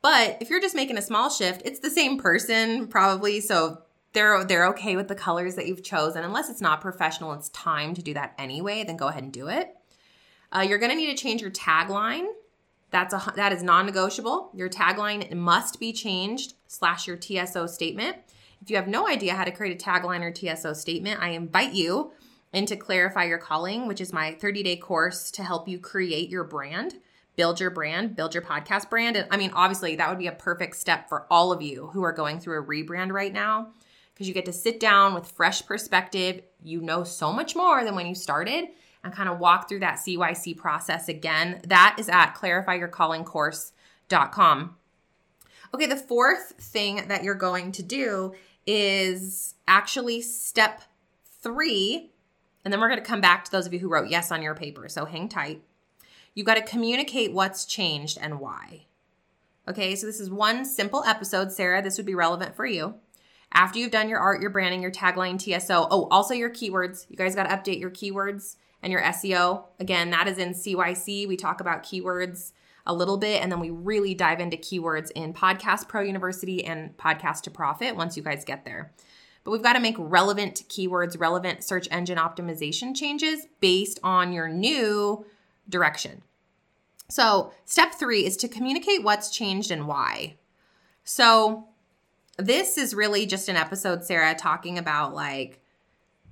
But 0.00 0.38
if 0.40 0.50
you're 0.50 0.60
just 0.60 0.74
making 0.74 0.98
a 0.98 1.02
small 1.02 1.30
shift, 1.30 1.62
it's 1.64 1.80
the 1.80 1.90
same 1.90 2.18
person 2.18 2.88
probably, 2.88 3.40
so 3.40 3.82
they're 4.12 4.44
they're 4.44 4.66
okay 4.68 4.96
with 4.96 5.08
the 5.08 5.14
colors 5.14 5.54
that 5.54 5.66
you've 5.66 5.82
chosen 5.82 6.22
unless 6.22 6.50
it's 6.50 6.60
not 6.60 6.82
professional 6.82 7.32
it's 7.32 7.48
time 7.48 7.94
to 7.94 8.02
do 8.02 8.12
that 8.12 8.34
anyway 8.36 8.84
then 8.84 8.94
go 8.94 9.08
ahead 9.08 9.22
and 9.22 9.32
do 9.32 9.48
it 9.48 9.74
uh, 10.54 10.60
you're 10.60 10.76
going 10.76 10.90
to 10.90 10.96
need 10.96 11.16
to 11.16 11.16
change 11.16 11.40
your 11.40 11.50
tagline 11.50 12.26
that's 12.92 13.14
a 13.14 13.32
that 13.36 13.52
is 13.52 13.62
non-negotiable. 13.62 14.50
Your 14.54 14.68
tagline 14.68 15.32
must 15.32 15.80
be 15.80 15.92
changed 15.92 16.54
slash 16.68 17.08
your 17.08 17.16
TSO 17.16 17.66
statement. 17.66 18.18
If 18.60 18.70
you 18.70 18.76
have 18.76 18.86
no 18.86 19.08
idea 19.08 19.34
how 19.34 19.44
to 19.44 19.50
create 19.50 19.82
a 19.82 19.84
tagline 19.84 20.20
or 20.20 20.30
TSO 20.30 20.74
statement, 20.74 21.20
I 21.20 21.30
invite 21.30 21.72
you 21.72 22.12
into 22.52 22.76
Clarify 22.76 23.24
Your 23.24 23.38
Calling, 23.38 23.86
which 23.86 24.00
is 24.00 24.12
my 24.12 24.34
30 24.34 24.62
day 24.62 24.76
course 24.76 25.30
to 25.32 25.42
help 25.42 25.68
you 25.68 25.78
create 25.78 26.28
your 26.28 26.44
brand, 26.44 26.96
build 27.36 27.60
your 27.60 27.70
brand, 27.70 28.14
build 28.14 28.34
your 28.34 28.42
podcast 28.42 28.90
brand. 28.90 29.16
And 29.16 29.26
I 29.30 29.36
mean, 29.36 29.52
obviously, 29.54 29.96
that 29.96 30.08
would 30.08 30.18
be 30.18 30.26
a 30.26 30.32
perfect 30.32 30.76
step 30.76 31.08
for 31.08 31.26
all 31.30 31.52
of 31.52 31.62
you 31.62 31.88
who 31.88 32.02
are 32.02 32.12
going 32.12 32.40
through 32.40 32.62
a 32.62 32.66
rebrand 32.66 33.12
right 33.12 33.32
now 33.32 33.68
because 34.12 34.28
you 34.28 34.34
get 34.34 34.44
to 34.44 34.52
sit 34.52 34.78
down 34.78 35.14
with 35.14 35.26
fresh 35.26 35.66
perspective. 35.66 36.42
You 36.62 36.80
know 36.80 37.04
so 37.04 37.32
much 37.32 37.56
more 37.56 37.84
than 37.84 37.94
when 37.94 38.06
you 38.06 38.14
started 38.14 38.66
and 39.02 39.12
kind 39.12 39.28
of 39.28 39.40
walk 39.40 39.68
through 39.68 39.80
that 39.80 39.96
CYC 39.96 40.56
process 40.56 41.08
again. 41.08 41.60
That 41.66 41.96
is 41.98 42.08
at 42.08 42.34
clarifyyourcallingcourse.com. 42.34 44.76
Okay, 45.74 45.86
the 45.86 45.96
fourth 45.96 46.52
thing 46.58 47.08
that 47.08 47.24
you're 47.24 47.34
going 47.34 47.72
to 47.72 47.82
do 47.82 48.34
is 48.66 49.54
actually 49.66 50.20
step 50.20 50.82
three. 51.42 52.11
And 52.64 52.72
then 52.72 52.80
we're 52.80 52.88
going 52.88 53.00
to 53.00 53.06
come 53.06 53.20
back 53.20 53.44
to 53.44 53.50
those 53.50 53.66
of 53.66 53.72
you 53.72 53.78
who 53.78 53.88
wrote 53.88 54.08
yes 54.08 54.30
on 54.30 54.42
your 54.42 54.54
paper. 54.54 54.88
So 54.88 55.04
hang 55.04 55.28
tight. 55.28 55.62
You've 56.34 56.46
got 56.46 56.54
to 56.54 56.62
communicate 56.62 57.32
what's 57.32 57.64
changed 57.64 58.18
and 58.20 58.40
why. 58.40 58.86
Okay, 59.68 59.94
so 59.94 60.06
this 60.06 60.20
is 60.20 60.30
one 60.30 60.64
simple 60.64 61.04
episode, 61.04 61.52
Sarah. 61.52 61.82
This 61.82 61.96
would 61.96 62.06
be 62.06 62.14
relevant 62.14 62.56
for 62.56 62.66
you. 62.66 62.94
After 63.52 63.78
you've 63.78 63.90
done 63.90 64.08
your 64.08 64.18
art, 64.18 64.40
your 64.40 64.50
branding, 64.50 64.82
your 64.82 64.90
tagline, 64.90 65.38
TSO, 65.38 65.86
oh, 65.90 66.08
also 66.10 66.34
your 66.34 66.50
keywords. 66.50 67.06
You 67.08 67.16
guys 67.16 67.34
got 67.34 67.48
to 67.48 67.54
update 67.54 67.80
your 67.80 67.90
keywords 67.90 68.56
and 68.82 68.90
your 68.90 69.02
SEO. 69.02 69.64
Again, 69.78 70.10
that 70.10 70.26
is 70.26 70.38
in 70.38 70.50
CYC. 70.50 71.28
We 71.28 71.36
talk 71.36 71.60
about 71.60 71.84
keywords 71.84 72.52
a 72.86 72.94
little 72.94 73.16
bit, 73.18 73.42
and 73.42 73.52
then 73.52 73.60
we 73.60 73.70
really 73.70 74.14
dive 74.14 74.40
into 74.40 74.56
keywords 74.56 75.10
in 75.12 75.32
Podcast 75.32 75.86
Pro 75.86 76.00
University 76.00 76.64
and 76.64 76.96
Podcast 76.96 77.42
to 77.42 77.50
Profit 77.50 77.94
once 77.94 78.16
you 78.16 78.22
guys 78.22 78.44
get 78.44 78.64
there. 78.64 78.92
But 79.44 79.50
we've 79.50 79.62
got 79.62 79.72
to 79.72 79.80
make 79.80 79.96
relevant 79.98 80.62
keywords, 80.68 81.18
relevant 81.18 81.64
search 81.64 81.88
engine 81.90 82.18
optimization 82.18 82.94
changes 82.94 83.46
based 83.60 83.98
on 84.02 84.32
your 84.32 84.48
new 84.48 85.26
direction. 85.68 86.22
So, 87.08 87.52
step 87.64 87.94
three 87.94 88.24
is 88.24 88.36
to 88.38 88.48
communicate 88.48 89.02
what's 89.02 89.30
changed 89.30 89.70
and 89.70 89.86
why. 89.86 90.36
So, 91.04 91.68
this 92.38 92.78
is 92.78 92.94
really 92.94 93.26
just 93.26 93.48
an 93.48 93.56
episode, 93.56 94.04
Sarah, 94.04 94.34
talking 94.34 94.78
about 94.78 95.14
like, 95.14 95.60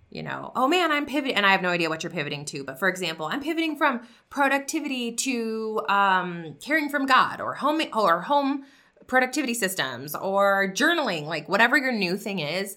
you 0.09 0.23
know, 0.23 0.53
oh 0.57 0.67
man, 0.67 0.91
I'm 0.91 1.07
pivoting, 1.07 1.37
and 1.37 1.47
I 1.47 1.53
have 1.53 1.63
no 1.63 1.69
idea 1.69 1.89
what 1.89 2.03
you're 2.03 2.11
pivoting 2.11 2.45
to. 2.47 2.65
But 2.65 2.79
for 2.79 2.89
example, 2.89 3.27
I'm 3.27 3.41
pivoting 3.41 3.77
from 3.77 4.01
productivity 4.29 5.13
to 5.17 5.83
um, 5.89 6.57
caring 6.61 6.89
from 6.89 7.07
God, 7.07 7.41
or 7.41 7.55
home 7.55 7.83
or 7.95 8.23
home 8.23 8.65
productivity 9.07 9.55
systems, 9.55 10.15
or 10.15 10.73
journaling, 10.75 11.27
like 11.27 11.49
whatever 11.49 11.77
your 11.77 11.93
new 11.93 12.17
thing 12.17 12.39
is. 12.39 12.77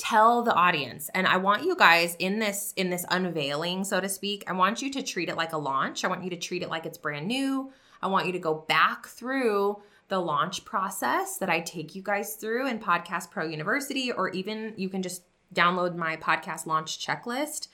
Tell 0.00 0.42
the 0.42 0.54
audience, 0.54 1.10
and 1.14 1.26
I 1.26 1.36
want 1.36 1.62
you 1.62 1.76
guys 1.76 2.16
in 2.18 2.38
this 2.38 2.72
in 2.74 2.88
this 2.88 3.04
unveiling, 3.10 3.84
so 3.84 4.00
to 4.00 4.08
speak. 4.08 4.44
I 4.46 4.54
want 4.54 4.80
you 4.80 4.90
to 4.92 5.02
treat 5.02 5.28
it 5.28 5.36
like 5.36 5.52
a 5.52 5.58
launch. 5.58 6.04
I 6.04 6.08
want 6.08 6.24
you 6.24 6.30
to 6.30 6.38
treat 6.38 6.62
it 6.62 6.70
like 6.70 6.86
it's 6.86 6.96
brand 6.96 7.28
new. 7.28 7.70
I 8.00 8.06
want 8.06 8.24
you 8.24 8.32
to 8.32 8.38
go 8.38 8.64
back 8.66 9.06
through 9.06 9.82
the 10.08 10.18
launch 10.18 10.64
process 10.64 11.36
that 11.36 11.50
I 11.50 11.60
take 11.60 11.94
you 11.94 12.02
guys 12.02 12.36
through 12.36 12.66
in 12.68 12.78
Podcast 12.78 13.30
Pro 13.30 13.44
University, 13.44 14.10
or 14.10 14.30
even 14.30 14.72
you 14.78 14.88
can 14.88 15.02
just 15.02 15.22
download 15.54 15.96
my 15.96 16.16
podcast 16.16 16.64
launch 16.64 17.06
checklist 17.06 17.68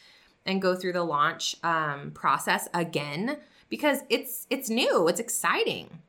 and 0.44 0.60
go 0.60 0.74
through 0.74 0.94
the 0.94 1.04
launch 1.04 1.54
um, 1.62 2.10
process 2.10 2.66
again 2.74 3.36
because 3.68 4.00
it's 4.08 4.48
it's 4.50 4.68
new, 4.68 5.06
it's 5.06 5.20
exciting. 5.20 6.00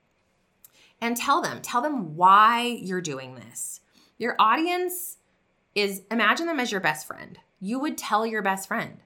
And 0.99 1.15
tell 1.15 1.43
them, 1.43 1.61
tell 1.61 1.83
them 1.83 2.15
why 2.15 2.63
you're 2.63 3.01
doing 3.01 3.35
this. 3.35 3.81
Your 4.17 4.35
audience 4.39 5.16
is 5.77 6.01
imagine 6.09 6.47
them 6.47 6.59
as 6.59 6.71
your 6.71 6.81
best 6.81 7.05
friend. 7.05 7.37
You 7.59 7.79
would 7.79 7.97
tell 7.97 8.25
your 8.25 8.41
best 8.41 8.67
friend, 8.67 8.97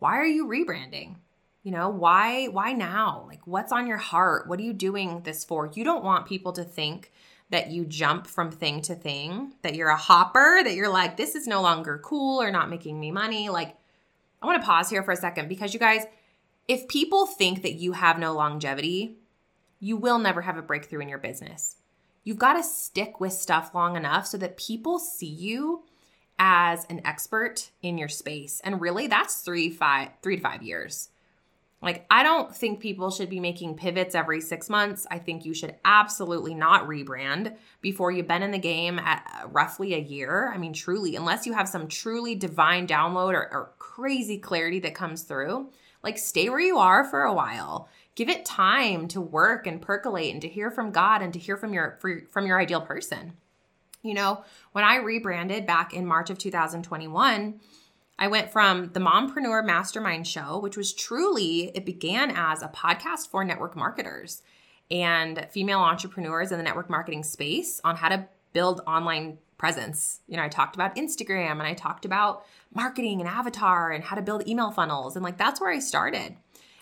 "Why 0.00 0.18
are 0.18 0.26
you 0.26 0.46
rebranding?" 0.46 1.16
You 1.62 1.72
know, 1.72 1.88
why 1.88 2.46
why 2.46 2.72
now? 2.72 3.24
Like 3.28 3.46
what's 3.46 3.72
on 3.72 3.86
your 3.86 3.96
heart? 3.96 4.48
What 4.48 4.58
are 4.58 4.64
you 4.64 4.72
doing 4.72 5.22
this 5.22 5.44
for? 5.44 5.70
You 5.72 5.84
don't 5.84 6.04
want 6.04 6.26
people 6.26 6.52
to 6.54 6.64
think 6.64 7.12
that 7.50 7.70
you 7.70 7.84
jump 7.84 8.26
from 8.26 8.50
thing 8.50 8.82
to 8.82 8.94
thing, 8.96 9.54
that 9.62 9.76
you're 9.76 9.88
a 9.88 9.96
hopper, 9.96 10.62
that 10.64 10.74
you're 10.74 10.88
like 10.88 11.16
this 11.16 11.36
is 11.36 11.46
no 11.46 11.62
longer 11.62 12.00
cool 12.04 12.42
or 12.42 12.50
not 12.50 12.70
making 12.70 12.98
me 12.98 13.12
money. 13.12 13.48
Like 13.48 13.76
I 14.42 14.46
want 14.46 14.60
to 14.60 14.66
pause 14.66 14.90
here 14.90 15.04
for 15.04 15.12
a 15.12 15.16
second 15.16 15.48
because 15.48 15.72
you 15.72 15.80
guys 15.80 16.06
if 16.66 16.88
people 16.88 17.26
think 17.26 17.62
that 17.62 17.74
you 17.74 17.92
have 17.92 18.18
no 18.18 18.32
longevity, 18.32 19.18
you 19.78 19.96
will 19.96 20.18
never 20.18 20.42
have 20.42 20.56
a 20.56 20.62
breakthrough 20.62 21.00
in 21.00 21.08
your 21.08 21.18
business. 21.18 21.76
You've 22.24 22.38
got 22.38 22.54
to 22.54 22.64
stick 22.64 23.20
with 23.20 23.32
stuff 23.32 23.72
long 23.72 23.94
enough 23.94 24.26
so 24.26 24.36
that 24.38 24.56
people 24.56 24.98
see 24.98 25.26
you 25.26 25.84
as 26.38 26.84
an 26.90 27.00
expert 27.04 27.70
in 27.82 27.98
your 27.98 28.08
space. 28.08 28.60
And 28.64 28.80
really 28.80 29.06
that's 29.06 29.40
three, 29.40 29.70
five, 29.70 30.10
three 30.22 30.36
to 30.36 30.42
five 30.42 30.62
years. 30.62 31.08
Like, 31.82 32.06
I 32.10 32.22
don't 32.22 32.56
think 32.56 32.80
people 32.80 33.10
should 33.10 33.28
be 33.28 33.38
making 33.38 33.76
pivots 33.76 34.14
every 34.14 34.40
six 34.40 34.70
months. 34.70 35.06
I 35.10 35.18
think 35.18 35.44
you 35.44 35.52
should 35.52 35.76
absolutely 35.84 36.54
not 36.54 36.88
rebrand 36.88 37.54
before 37.82 38.10
you've 38.10 38.26
been 38.26 38.42
in 38.42 38.50
the 38.50 38.58
game 38.58 38.98
at 38.98 39.42
uh, 39.44 39.48
roughly 39.48 39.94
a 39.94 39.98
year. 39.98 40.50
I 40.52 40.56
mean, 40.56 40.72
truly, 40.72 41.16
unless 41.16 41.46
you 41.46 41.52
have 41.52 41.68
some 41.68 41.86
truly 41.86 42.34
divine 42.34 42.86
download 42.86 43.34
or, 43.34 43.52
or 43.52 43.72
crazy 43.78 44.38
clarity 44.38 44.80
that 44.80 44.94
comes 44.94 45.22
through, 45.24 45.70
like, 46.02 46.16
stay 46.16 46.48
where 46.48 46.60
you 46.60 46.78
are 46.78 47.04
for 47.04 47.22
a 47.22 47.34
while. 47.34 47.88
Give 48.14 48.30
it 48.30 48.46
time 48.46 49.06
to 49.08 49.20
work 49.20 49.66
and 49.66 49.80
percolate 49.80 50.32
and 50.32 50.40
to 50.42 50.48
hear 50.48 50.70
from 50.70 50.92
God 50.92 51.20
and 51.20 51.32
to 51.34 51.38
hear 51.38 51.58
from 51.58 51.74
your 51.74 51.98
from 52.30 52.46
your 52.46 52.58
ideal 52.58 52.80
person. 52.80 53.34
You 54.06 54.14
know, 54.14 54.44
when 54.72 54.84
I 54.84 54.96
rebranded 54.96 55.66
back 55.66 55.92
in 55.92 56.06
March 56.06 56.30
of 56.30 56.38
2021, 56.38 57.60
I 58.18 58.28
went 58.28 58.50
from 58.50 58.92
the 58.92 59.00
Mompreneur 59.00 59.64
Mastermind 59.64 60.26
show, 60.26 60.58
which 60.58 60.76
was 60.76 60.94
truly, 60.94 61.70
it 61.74 61.84
began 61.84 62.30
as 62.30 62.62
a 62.62 62.68
podcast 62.68 63.28
for 63.28 63.44
network 63.44 63.76
marketers 63.76 64.42
and 64.90 65.46
female 65.50 65.80
entrepreneurs 65.80 66.52
in 66.52 66.58
the 66.58 66.64
network 66.64 66.88
marketing 66.88 67.24
space 67.24 67.80
on 67.84 67.96
how 67.96 68.08
to 68.08 68.26
build 68.52 68.80
online 68.86 69.38
presence. 69.58 70.20
You 70.28 70.36
know, 70.36 70.42
I 70.44 70.48
talked 70.48 70.76
about 70.76 70.96
Instagram 70.96 71.52
and 71.52 71.62
I 71.62 71.74
talked 71.74 72.04
about 72.04 72.44
marketing 72.74 73.20
and 73.20 73.28
avatar 73.28 73.90
and 73.90 74.04
how 74.04 74.16
to 74.16 74.22
build 74.22 74.46
email 74.48 74.70
funnels. 74.70 75.16
And 75.16 75.24
like 75.24 75.38
that's 75.38 75.60
where 75.60 75.70
I 75.70 75.78
started. 75.78 76.36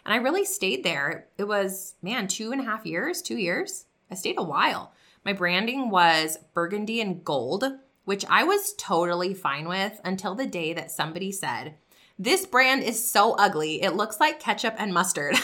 And 0.05 0.13
I 0.13 0.17
really 0.17 0.45
stayed 0.45 0.85
there. 0.85 1.27
It 1.39 1.45
was, 1.45 1.95
man, 2.03 2.29
two 2.29 2.53
and 2.53 2.61
a 2.61 2.65
half 2.65 2.85
years, 2.85 3.23
two 3.23 3.39
years. 3.39 3.87
I 4.11 4.15
stayed 4.15 4.39
a 4.39 4.43
while. 4.43 4.93
My 5.25 5.33
branding 5.33 5.91
was 5.91 6.39
burgundy 6.53 7.01
and 7.01 7.25
gold 7.25 7.65
which 8.05 8.25
I 8.29 8.45
was 8.45 8.75
totally 8.75 9.35
fine 9.35 9.69
with 9.69 10.01
until 10.05 10.35
the 10.35 10.47
day 10.47 10.73
that 10.75 10.91
somebody 10.91 11.33
said, 11.33 11.75
This 12.19 12.47
brand 12.47 12.83
is 12.83 13.11
so 13.11 13.33
ugly. 13.35 13.83
It 13.83 13.95
looks 13.95 14.21
like 14.21 14.41
ketchup 14.41 14.75
and 14.79 14.93
mustard. 14.93 15.37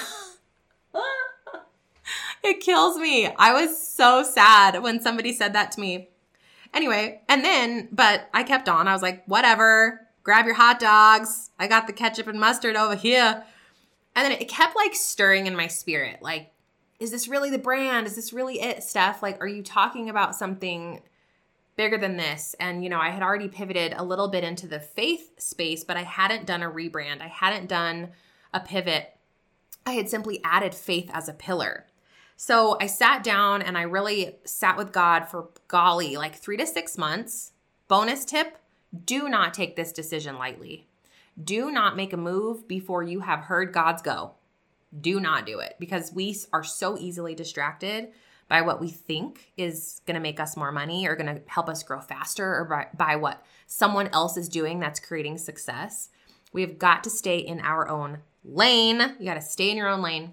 it 2.43 2.61
kills 2.61 2.99
me. 2.99 3.27
I 3.27 3.53
was 3.53 3.83
so 3.83 4.23
sad 4.23 4.83
when 4.83 5.01
somebody 5.01 5.33
said 5.33 5.55
that 5.55 5.73
to 5.73 5.81
me. 5.81 6.09
Anyway, 6.73 7.23
and 7.29 7.43
then, 7.43 7.89
but 7.91 8.29
I 8.33 8.45
kept 8.45 8.69
on. 8.69 8.87
I 8.87 8.93
was 8.93 9.03
like, 9.03 9.25
whatever, 9.27 10.07
grab 10.23 10.47
your 10.47 10.55
hot 10.55 10.79
dogs. 10.79 11.51
I 11.59 11.67
got 11.67 11.87
the 11.87 11.93
ketchup 11.93 12.29
and 12.29 12.39
mustard 12.39 12.77
over 12.77 12.95
here. 12.95 13.43
And 14.15 14.25
then 14.25 14.33
it 14.33 14.49
kept 14.49 14.77
like 14.77 14.95
stirring 14.95 15.47
in 15.47 15.57
my 15.57 15.67
spirit. 15.67 16.21
Like, 16.21 16.53
is 17.01 17.11
this 17.11 17.27
really 17.27 17.51
the 17.51 17.59
brand? 17.59 18.07
Is 18.07 18.15
this 18.15 18.33
really 18.33 18.61
it, 18.61 18.83
Steph? 18.83 19.23
Like, 19.23 19.41
are 19.41 19.49
you 19.49 19.63
talking 19.63 20.09
about 20.09 20.37
something 20.37 21.01
bigger 21.81 21.97
than 21.97 22.19
this. 22.19 22.55
And, 22.61 22.85
you 22.85 22.91
know, 22.91 23.01
I 23.01 23.09
had 23.09 23.23
already 23.23 23.49
pivoted 23.49 23.95
a 23.97 24.05
little 24.05 24.29
bit 24.29 24.45
into 24.45 24.67
the 24.67 24.81
faith 24.81 25.41
space, 25.41 25.83
but 25.83 25.97
I 25.97 26.03
hadn't 26.03 26.45
done 26.45 26.63
a 26.63 26.71
rebrand. 26.71 27.23
I 27.23 27.29
hadn't 27.29 27.69
done 27.69 28.11
a 28.53 28.61
pivot. 28.61 29.17
I 29.87 29.93
had 29.93 30.11
simply 30.11 30.43
added 30.45 30.75
faith 30.75 31.11
as 31.15 31.27
a 31.27 31.33
pillar. 31.33 31.87
So 32.37 32.77
I 32.83 32.87
sat 32.87 33.25
down 33.25 33.63
and 33.63 33.79
I 33.79 33.83
really 33.83 34.37
sat 34.45 34.77
with 34.77 34.93
God 34.93 35.27
for 35.27 35.49
golly, 35.69 36.19
like 36.19 36.35
three 36.35 36.59
to 36.59 36.67
six 36.67 36.99
months. 36.99 37.53
Bonus 37.89 38.27
tip 38.27 38.59
do 39.07 39.31
not 39.31 39.55
take 39.55 39.75
this 39.75 39.91
decision 39.91 40.37
lightly. 40.37 40.87
Do 41.43 41.71
not 41.71 41.97
make 41.97 42.13
a 42.13 42.19
move 42.19 42.69
before 42.69 43.03
you 43.03 43.21
have 43.21 43.41
heard 43.41 43.73
God's 43.73 44.03
go. 44.03 44.35
Do 44.99 45.21
not 45.21 45.47
do 45.47 45.61
it 45.61 45.77
because 45.79 46.13
we 46.13 46.37
are 46.53 46.65
so 46.65 46.99
easily 46.99 47.35
distracted 47.35 48.09
by 48.49 48.63
what 48.63 48.81
we 48.81 48.89
think 48.89 49.53
is 49.57 50.01
going 50.07 50.17
to 50.17 50.21
make 50.21 50.41
us 50.41 50.57
more 50.57 50.73
money 50.73 51.07
or 51.07 51.15
going 51.15 51.35
to 51.35 51.41
help 51.47 51.69
us 51.69 51.85
grow 51.85 52.01
faster 52.01 52.45
or 52.45 52.65
by, 52.65 52.87
by 52.97 53.17
what 53.17 53.45
someone 53.67 54.09
else 54.09 54.37
is 54.37 54.49
doing 54.49 54.81
that's 54.81 54.99
creating 54.99 55.39
success. 55.39 56.09
We 56.53 56.63
have 56.63 56.77
got 56.77 57.05
to 57.05 57.11
stay 57.11 57.39
in 57.39 57.61
our 57.61 57.89
own 57.89 58.19
lane. 58.45 59.01
You 59.21 59.25
got 59.25 59.35
to 59.35 59.41
stay 59.41 59.71
in 59.71 59.77
your 59.77 59.89
own 59.89 60.03
lane. 60.03 60.33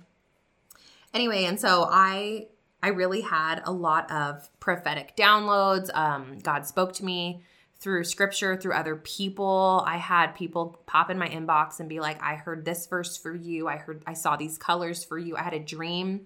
Anyway, 1.13 1.45
and 1.45 1.59
so 1.59 1.87
I 1.89 2.47
I 2.81 2.89
really 2.89 3.21
had 3.21 3.61
a 3.65 3.71
lot 3.71 4.09
of 4.11 4.49
prophetic 4.59 5.15
downloads. 5.17 5.95
Um, 5.95 6.39
God 6.39 6.65
spoke 6.65 6.93
to 6.93 7.05
me 7.05 7.41
through 7.79 8.03
scripture, 8.03 8.57
through 8.57 8.73
other 8.73 8.95
people. 8.95 9.83
I 9.85 9.97
had 9.97 10.33
people 10.35 10.81
pop 10.85 11.09
in 11.09 11.17
my 11.17 11.27
inbox 11.27 11.79
and 11.79 11.87
be 11.87 11.99
like, 11.99 12.21
I 12.21 12.35
heard 12.35 12.65
this 12.65 12.87
verse 12.87 13.17
for 13.17 13.35
you. 13.35 13.67
I 13.67 13.77
heard, 13.77 14.03
I 14.07 14.13
saw 14.13 14.35
these 14.35 14.57
colors 14.57 15.03
for 15.03 15.17
you. 15.17 15.35
I 15.35 15.43
had 15.43 15.53
a 15.53 15.59
dream 15.59 16.25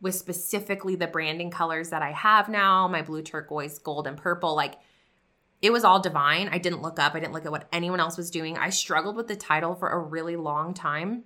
with 0.00 0.14
specifically 0.14 0.96
the 0.96 1.06
branding 1.06 1.50
colors 1.50 1.90
that 1.90 2.02
I 2.02 2.12
have 2.12 2.48
now 2.48 2.88
my 2.88 3.02
blue, 3.02 3.22
turquoise, 3.22 3.78
gold, 3.78 4.06
and 4.06 4.16
purple. 4.16 4.54
Like, 4.54 4.76
it 5.60 5.72
was 5.72 5.84
all 5.84 6.00
divine. 6.00 6.48
I 6.52 6.58
didn't 6.58 6.82
look 6.82 6.98
up, 6.98 7.14
I 7.14 7.20
didn't 7.20 7.32
look 7.32 7.46
at 7.46 7.52
what 7.52 7.68
anyone 7.72 8.00
else 8.00 8.16
was 8.16 8.30
doing. 8.30 8.56
I 8.56 8.70
struggled 8.70 9.16
with 9.16 9.28
the 9.28 9.36
title 9.36 9.74
for 9.74 9.88
a 9.88 9.98
really 9.98 10.36
long 10.36 10.72
time 10.74 11.24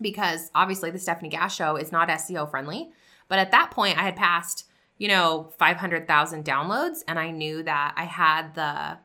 because 0.00 0.50
obviously 0.54 0.90
the 0.90 0.98
Stefanie 0.98 1.30
Gass 1.30 1.54
show 1.54 1.76
is 1.76 1.92
not 1.92 2.08
SEO 2.08 2.50
friendly. 2.50 2.90
But 3.28 3.38
at 3.38 3.52
that 3.52 3.70
point, 3.70 3.98
I 3.98 4.02
had 4.02 4.16
passed, 4.16 4.64
you 5.00 5.08
know, 5.08 5.50
500,000 5.58 6.44
downloads 6.44 6.98
and 7.08 7.18
I 7.18 7.30
knew 7.30 7.62
that 7.62 7.94
I 7.96 8.04
had 8.04 8.54
the 8.54 8.98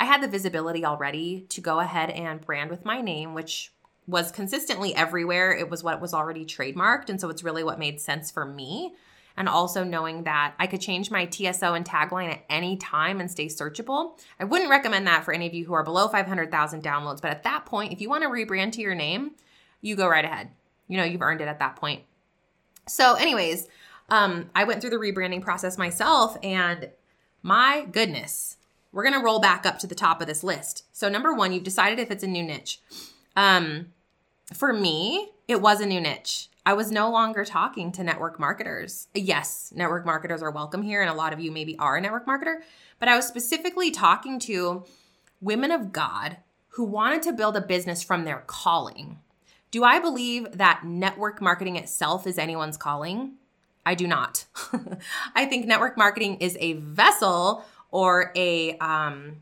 I 0.00 0.04
had 0.04 0.22
the 0.22 0.28
visibility 0.28 0.84
already 0.84 1.44
to 1.48 1.60
go 1.60 1.80
ahead 1.80 2.10
and 2.10 2.40
brand 2.40 2.70
with 2.70 2.84
my 2.84 3.00
name, 3.00 3.34
which 3.34 3.72
was 4.06 4.30
consistently 4.30 4.94
everywhere. 4.94 5.50
It 5.50 5.68
was 5.68 5.82
what 5.82 6.00
was 6.00 6.14
already 6.14 6.46
trademarked. 6.46 7.10
And 7.10 7.20
so 7.20 7.30
it's 7.30 7.42
really 7.42 7.64
what 7.64 7.80
made 7.80 8.00
sense 8.00 8.30
for 8.30 8.44
me. 8.44 8.94
And 9.36 9.48
also 9.48 9.82
knowing 9.82 10.22
that 10.22 10.54
I 10.60 10.68
could 10.68 10.80
change 10.80 11.10
my 11.10 11.26
TSO 11.26 11.74
and 11.74 11.84
tagline 11.84 12.30
at 12.30 12.44
any 12.48 12.76
time 12.76 13.20
and 13.20 13.28
stay 13.28 13.46
searchable. 13.46 14.20
I 14.38 14.44
wouldn't 14.44 14.70
recommend 14.70 15.08
that 15.08 15.24
for 15.24 15.34
any 15.34 15.48
of 15.48 15.54
you 15.54 15.64
who 15.64 15.72
are 15.72 15.82
below 15.82 16.06
500,000 16.06 16.80
downloads. 16.80 17.20
But 17.20 17.32
at 17.32 17.42
that 17.42 17.66
point, 17.66 17.92
if 17.92 18.00
you 18.00 18.08
want 18.08 18.22
to 18.22 18.28
rebrand 18.28 18.70
to 18.72 18.80
your 18.80 18.94
name, 18.94 19.32
you 19.80 19.96
go 19.96 20.06
right 20.06 20.24
ahead. 20.24 20.50
You 20.86 20.96
know, 20.96 21.04
you've 21.04 21.22
earned 21.22 21.40
it 21.40 21.48
at 21.48 21.58
that 21.58 21.74
point. 21.74 22.04
So, 22.86 23.14
anyways, 23.14 23.66
um, 24.08 24.50
I 24.54 24.64
went 24.64 24.80
through 24.80 24.90
the 24.90 24.96
rebranding 24.96 25.42
process 25.42 25.78
myself, 25.78 26.36
and 26.42 26.90
my 27.42 27.86
goodness, 27.90 28.56
we're 28.92 29.04
gonna 29.04 29.22
roll 29.22 29.38
back 29.38 29.66
up 29.66 29.78
to 29.80 29.86
the 29.86 29.94
top 29.94 30.20
of 30.20 30.26
this 30.26 30.42
list. 30.42 30.84
So, 30.92 31.08
number 31.08 31.34
one, 31.34 31.52
you've 31.52 31.64
decided 31.64 31.98
if 31.98 32.10
it's 32.10 32.24
a 32.24 32.28
new 32.28 32.42
niche. 32.42 32.80
Um, 33.36 33.92
for 34.54 34.72
me, 34.72 35.30
it 35.46 35.60
was 35.60 35.80
a 35.80 35.86
new 35.86 36.00
niche. 36.00 36.48
I 36.64 36.74
was 36.74 36.90
no 36.90 37.10
longer 37.10 37.44
talking 37.44 37.92
to 37.92 38.04
network 38.04 38.38
marketers. 38.38 39.08
Yes, 39.14 39.72
network 39.74 40.04
marketers 40.04 40.42
are 40.42 40.50
welcome 40.50 40.82
here, 40.82 41.00
and 41.00 41.10
a 41.10 41.14
lot 41.14 41.32
of 41.32 41.40
you 41.40 41.50
maybe 41.50 41.78
are 41.78 41.96
a 41.96 42.00
network 42.00 42.26
marketer, 42.26 42.56
but 42.98 43.08
I 43.08 43.16
was 43.16 43.26
specifically 43.26 43.90
talking 43.90 44.38
to 44.40 44.84
women 45.40 45.70
of 45.70 45.92
God 45.92 46.38
who 46.70 46.84
wanted 46.84 47.22
to 47.22 47.32
build 47.32 47.56
a 47.56 47.60
business 47.60 48.02
from 48.02 48.24
their 48.24 48.42
calling. 48.46 49.18
Do 49.70 49.84
I 49.84 49.98
believe 49.98 50.58
that 50.58 50.84
network 50.84 51.40
marketing 51.40 51.76
itself 51.76 52.26
is 52.26 52.38
anyone's 52.38 52.76
calling? 52.76 53.32
I 53.84 53.94
do 53.94 54.06
not. 54.06 54.44
I 55.34 55.46
think 55.46 55.66
network 55.66 55.96
marketing 55.96 56.38
is 56.38 56.56
a 56.60 56.74
vessel 56.74 57.64
or 57.90 58.32
a 58.36 58.76
um, 58.78 59.36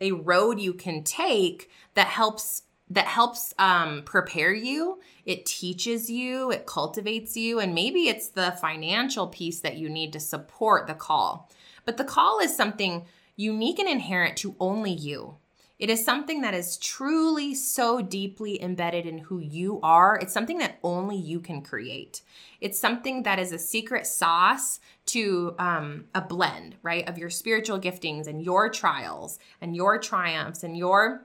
a 0.00 0.12
road 0.12 0.60
you 0.60 0.72
can 0.72 1.02
take 1.02 1.70
that 1.94 2.06
helps 2.06 2.62
that 2.88 3.06
helps 3.06 3.54
um, 3.58 4.02
prepare 4.04 4.52
you. 4.52 4.98
It 5.24 5.46
teaches 5.46 6.10
you, 6.10 6.50
it 6.50 6.66
cultivates 6.66 7.36
you, 7.36 7.60
and 7.60 7.72
maybe 7.72 8.08
it's 8.08 8.28
the 8.28 8.56
financial 8.60 9.28
piece 9.28 9.60
that 9.60 9.76
you 9.76 9.88
need 9.88 10.12
to 10.14 10.20
support 10.20 10.88
the 10.88 10.94
call. 10.94 11.48
But 11.84 11.96
the 11.96 12.04
call 12.04 12.40
is 12.40 12.56
something 12.56 13.06
unique 13.36 13.78
and 13.78 13.88
inherent 13.88 14.36
to 14.38 14.56
only 14.58 14.90
you. 14.90 15.36
It 15.80 15.88
is 15.88 16.04
something 16.04 16.42
that 16.42 16.52
is 16.52 16.76
truly 16.76 17.54
so 17.54 18.02
deeply 18.02 18.62
embedded 18.62 19.06
in 19.06 19.16
who 19.16 19.38
you 19.38 19.80
are. 19.82 20.18
It's 20.20 20.32
something 20.34 20.58
that 20.58 20.78
only 20.82 21.16
you 21.16 21.40
can 21.40 21.62
create. 21.62 22.20
It's 22.60 22.78
something 22.78 23.22
that 23.22 23.38
is 23.38 23.50
a 23.50 23.58
secret 23.58 24.06
sauce 24.06 24.78
to 25.06 25.54
um, 25.58 26.04
a 26.14 26.20
blend, 26.20 26.76
right, 26.82 27.08
of 27.08 27.16
your 27.16 27.30
spiritual 27.30 27.80
giftings 27.80 28.26
and 28.26 28.42
your 28.42 28.68
trials 28.68 29.38
and 29.62 29.74
your 29.74 29.98
triumphs 29.98 30.62
and 30.62 30.76
your 30.76 31.24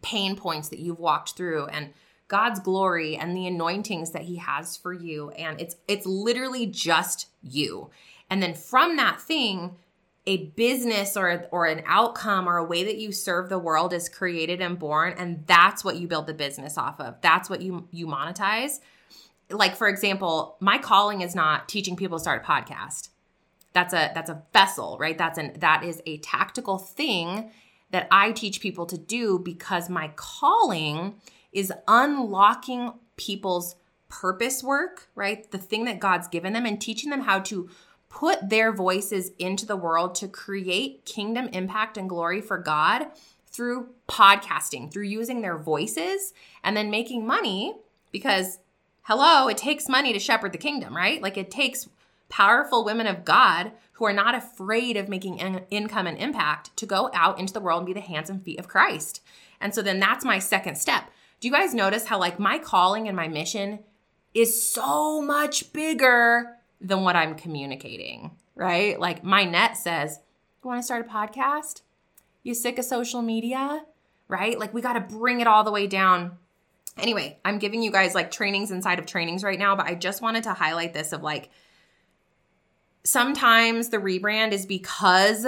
pain 0.00 0.36
points 0.36 0.68
that 0.68 0.78
you've 0.78 1.00
walked 1.00 1.32
through 1.36 1.66
and 1.66 1.92
God's 2.28 2.60
glory 2.60 3.16
and 3.16 3.36
the 3.36 3.48
anointings 3.48 4.12
that 4.12 4.22
he 4.22 4.36
has 4.36 4.76
for 4.76 4.92
you 4.92 5.30
and 5.30 5.60
it's 5.60 5.74
it's 5.88 6.06
literally 6.06 6.66
just 6.66 7.26
you. 7.42 7.90
And 8.30 8.40
then 8.40 8.54
from 8.54 8.96
that 8.96 9.20
thing 9.20 9.74
a 10.28 10.48
business 10.48 11.16
or 11.16 11.46
or 11.50 11.64
an 11.64 11.82
outcome 11.86 12.46
or 12.46 12.58
a 12.58 12.64
way 12.64 12.84
that 12.84 12.98
you 12.98 13.10
serve 13.10 13.48
the 13.48 13.58
world 13.58 13.94
is 13.94 14.10
created 14.10 14.60
and 14.60 14.78
born 14.78 15.14
and 15.16 15.46
that's 15.46 15.82
what 15.82 15.96
you 15.96 16.06
build 16.06 16.26
the 16.26 16.34
business 16.34 16.76
off 16.76 17.00
of. 17.00 17.18
That's 17.22 17.48
what 17.48 17.62
you 17.62 17.88
you 17.90 18.06
monetize. 18.06 18.80
Like 19.50 19.74
for 19.74 19.88
example, 19.88 20.58
my 20.60 20.76
calling 20.76 21.22
is 21.22 21.34
not 21.34 21.66
teaching 21.66 21.96
people 21.96 22.18
to 22.18 22.22
start 22.22 22.44
a 22.44 22.46
podcast. 22.46 23.08
That's 23.72 23.94
a 23.94 24.12
that's 24.14 24.28
a 24.28 24.42
vessel, 24.52 24.98
right? 25.00 25.16
That's 25.16 25.38
an 25.38 25.54
that 25.60 25.82
is 25.82 26.02
a 26.04 26.18
tactical 26.18 26.76
thing 26.76 27.50
that 27.90 28.06
I 28.10 28.32
teach 28.32 28.60
people 28.60 28.84
to 28.84 28.98
do 28.98 29.38
because 29.38 29.88
my 29.88 30.12
calling 30.14 31.14
is 31.52 31.72
unlocking 31.88 32.92
people's 33.16 33.76
purpose 34.10 34.62
work, 34.62 35.08
right? 35.14 35.50
The 35.50 35.56
thing 35.56 35.86
that 35.86 36.00
God's 36.00 36.28
given 36.28 36.52
them 36.52 36.66
and 36.66 36.78
teaching 36.78 37.08
them 37.08 37.22
how 37.22 37.38
to 37.40 37.70
put 38.08 38.48
their 38.48 38.72
voices 38.72 39.32
into 39.38 39.66
the 39.66 39.76
world 39.76 40.14
to 40.16 40.28
create 40.28 41.04
kingdom 41.04 41.48
impact 41.52 41.96
and 41.96 42.08
glory 42.08 42.40
for 42.40 42.58
God 42.58 43.06
through 43.46 43.88
podcasting, 44.08 44.92
through 44.92 45.04
using 45.04 45.40
their 45.40 45.58
voices 45.58 46.32
and 46.62 46.76
then 46.76 46.90
making 46.90 47.26
money 47.26 47.76
because 48.12 48.58
hello, 49.02 49.48
it 49.48 49.56
takes 49.56 49.88
money 49.88 50.12
to 50.12 50.18
shepherd 50.18 50.52
the 50.52 50.58
kingdom, 50.58 50.96
right? 50.96 51.22
Like 51.22 51.36
it 51.36 51.50
takes 51.50 51.88
powerful 52.28 52.84
women 52.84 53.06
of 53.06 53.24
God 53.24 53.72
who 53.92 54.04
are 54.04 54.12
not 54.12 54.34
afraid 54.34 54.96
of 54.96 55.08
making 55.08 55.38
in- 55.38 55.64
income 55.70 56.06
and 56.06 56.18
impact 56.18 56.76
to 56.76 56.86
go 56.86 57.10
out 57.14 57.38
into 57.38 57.52
the 57.52 57.60
world 57.60 57.80
and 57.80 57.86
be 57.86 57.92
the 57.92 58.00
hands 58.00 58.30
and 58.30 58.42
feet 58.42 58.58
of 58.58 58.68
Christ. 58.68 59.22
And 59.60 59.74
so 59.74 59.82
then 59.82 59.98
that's 59.98 60.24
my 60.24 60.38
second 60.38 60.76
step. 60.76 61.10
Do 61.40 61.48
you 61.48 61.54
guys 61.54 61.74
notice 61.74 62.06
how, 62.06 62.18
like, 62.18 62.38
my 62.38 62.58
calling 62.58 63.08
and 63.08 63.16
my 63.16 63.28
mission 63.28 63.80
is 64.34 64.62
so 64.62 65.20
much 65.20 65.72
bigger 65.72 66.57
than 66.80 67.02
what 67.02 67.16
I'm 67.16 67.34
communicating, 67.34 68.32
right? 68.54 68.98
Like, 68.98 69.24
my 69.24 69.44
net 69.44 69.76
says, 69.76 70.20
You 70.62 70.68
want 70.68 70.80
to 70.80 70.84
start 70.84 71.06
a 71.06 71.08
podcast? 71.08 71.82
You 72.42 72.54
sick 72.54 72.78
of 72.78 72.84
social 72.84 73.22
media? 73.22 73.84
Right? 74.28 74.58
Like, 74.58 74.74
we 74.74 74.80
got 74.80 74.94
to 74.94 75.00
bring 75.00 75.40
it 75.40 75.46
all 75.46 75.64
the 75.64 75.72
way 75.72 75.86
down. 75.86 76.38
Anyway, 76.98 77.38
I'm 77.44 77.58
giving 77.58 77.82
you 77.82 77.90
guys 77.90 78.14
like 78.14 78.30
trainings 78.30 78.70
inside 78.70 78.98
of 78.98 79.06
trainings 79.06 79.44
right 79.44 79.58
now, 79.58 79.76
but 79.76 79.86
I 79.86 79.94
just 79.94 80.20
wanted 80.20 80.44
to 80.44 80.52
highlight 80.52 80.92
this 80.92 81.12
of 81.12 81.22
like, 81.22 81.50
sometimes 83.04 83.88
the 83.88 83.98
rebrand 83.98 84.52
is 84.52 84.66
because 84.66 85.46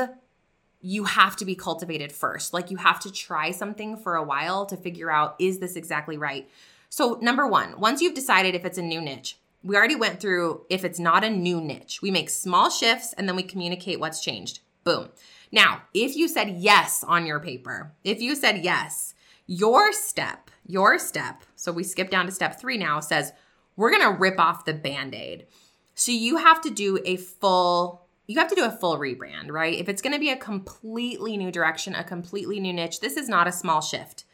you 0.80 1.04
have 1.04 1.36
to 1.36 1.44
be 1.44 1.54
cultivated 1.54 2.10
first. 2.12 2.54
Like 2.54 2.70
you 2.70 2.78
have 2.78 3.00
to 3.00 3.12
try 3.12 3.50
something 3.50 3.96
for 3.96 4.14
a 4.16 4.22
while 4.22 4.64
to 4.66 4.76
figure 4.76 5.10
out 5.10 5.36
is 5.38 5.58
this 5.58 5.76
exactly 5.76 6.16
right? 6.16 6.48
So, 6.88 7.18
number 7.20 7.46
one, 7.46 7.78
once 7.78 8.00
you've 8.00 8.14
decided 8.14 8.54
if 8.54 8.64
it's 8.64 8.78
a 8.78 8.82
new 8.82 9.00
niche, 9.00 9.38
we 9.62 9.76
already 9.76 9.96
went 9.96 10.20
through 10.20 10.64
if 10.70 10.84
it's 10.84 10.98
not 10.98 11.24
a 11.24 11.30
new 11.30 11.60
niche, 11.60 12.00
we 12.02 12.10
make 12.10 12.30
small 12.30 12.70
shifts 12.70 13.12
and 13.14 13.28
then 13.28 13.36
we 13.36 13.42
communicate 13.42 14.00
what's 14.00 14.20
changed. 14.20 14.60
Boom. 14.84 15.10
Now, 15.52 15.82
if 15.92 16.16
you 16.16 16.28
said 16.28 16.56
yes 16.58 17.04
on 17.06 17.26
your 17.26 17.40
paper, 17.40 17.92
if 18.04 18.20
you 18.20 18.34
said 18.34 18.58
yes, 18.58 19.14
your 19.46 19.92
step, 19.92 20.50
your 20.66 20.98
step, 20.98 21.42
so 21.56 21.72
we 21.72 21.82
skip 21.82 22.10
down 22.10 22.26
to 22.26 22.32
step 22.32 22.60
three 22.60 22.78
now, 22.78 23.00
says 23.00 23.32
we're 23.76 23.90
gonna 23.90 24.16
rip 24.16 24.38
off 24.38 24.64
the 24.64 24.74
band 24.74 25.14
aid. 25.14 25.46
So 25.94 26.12
you 26.12 26.38
have 26.38 26.60
to 26.62 26.70
do 26.70 26.98
a 27.04 27.16
full 27.16 28.06
you 28.30 28.38
have 28.38 28.48
to 28.48 28.54
do 28.54 28.64
a 28.64 28.70
full 28.70 28.96
rebrand, 28.96 29.50
right? 29.50 29.76
If 29.76 29.88
it's 29.88 30.00
going 30.00 30.12
to 30.12 30.20
be 30.20 30.30
a 30.30 30.36
completely 30.36 31.36
new 31.36 31.50
direction, 31.50 31.96
a 31.96 32.04
completely 32.04 32.60
new 32.60 32.72
niche, 32.72 33.00
this 33.00 33.16
is 33.16 33.28
not 33.28 33.48
a 33.48 33.52
small 33.52 33.80
shift. 33.80 34.24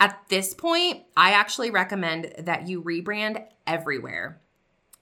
At 0.00 0.20
this 0.28 0.54
point, 0.54 1.04
I 1.16 1.30
actually 1.30 1.70
recommend 1.70 2.32
that 2.40 2.66
you 2.66 2.82
rebrand 2.82 3.44
everywhere. 3.64 4.40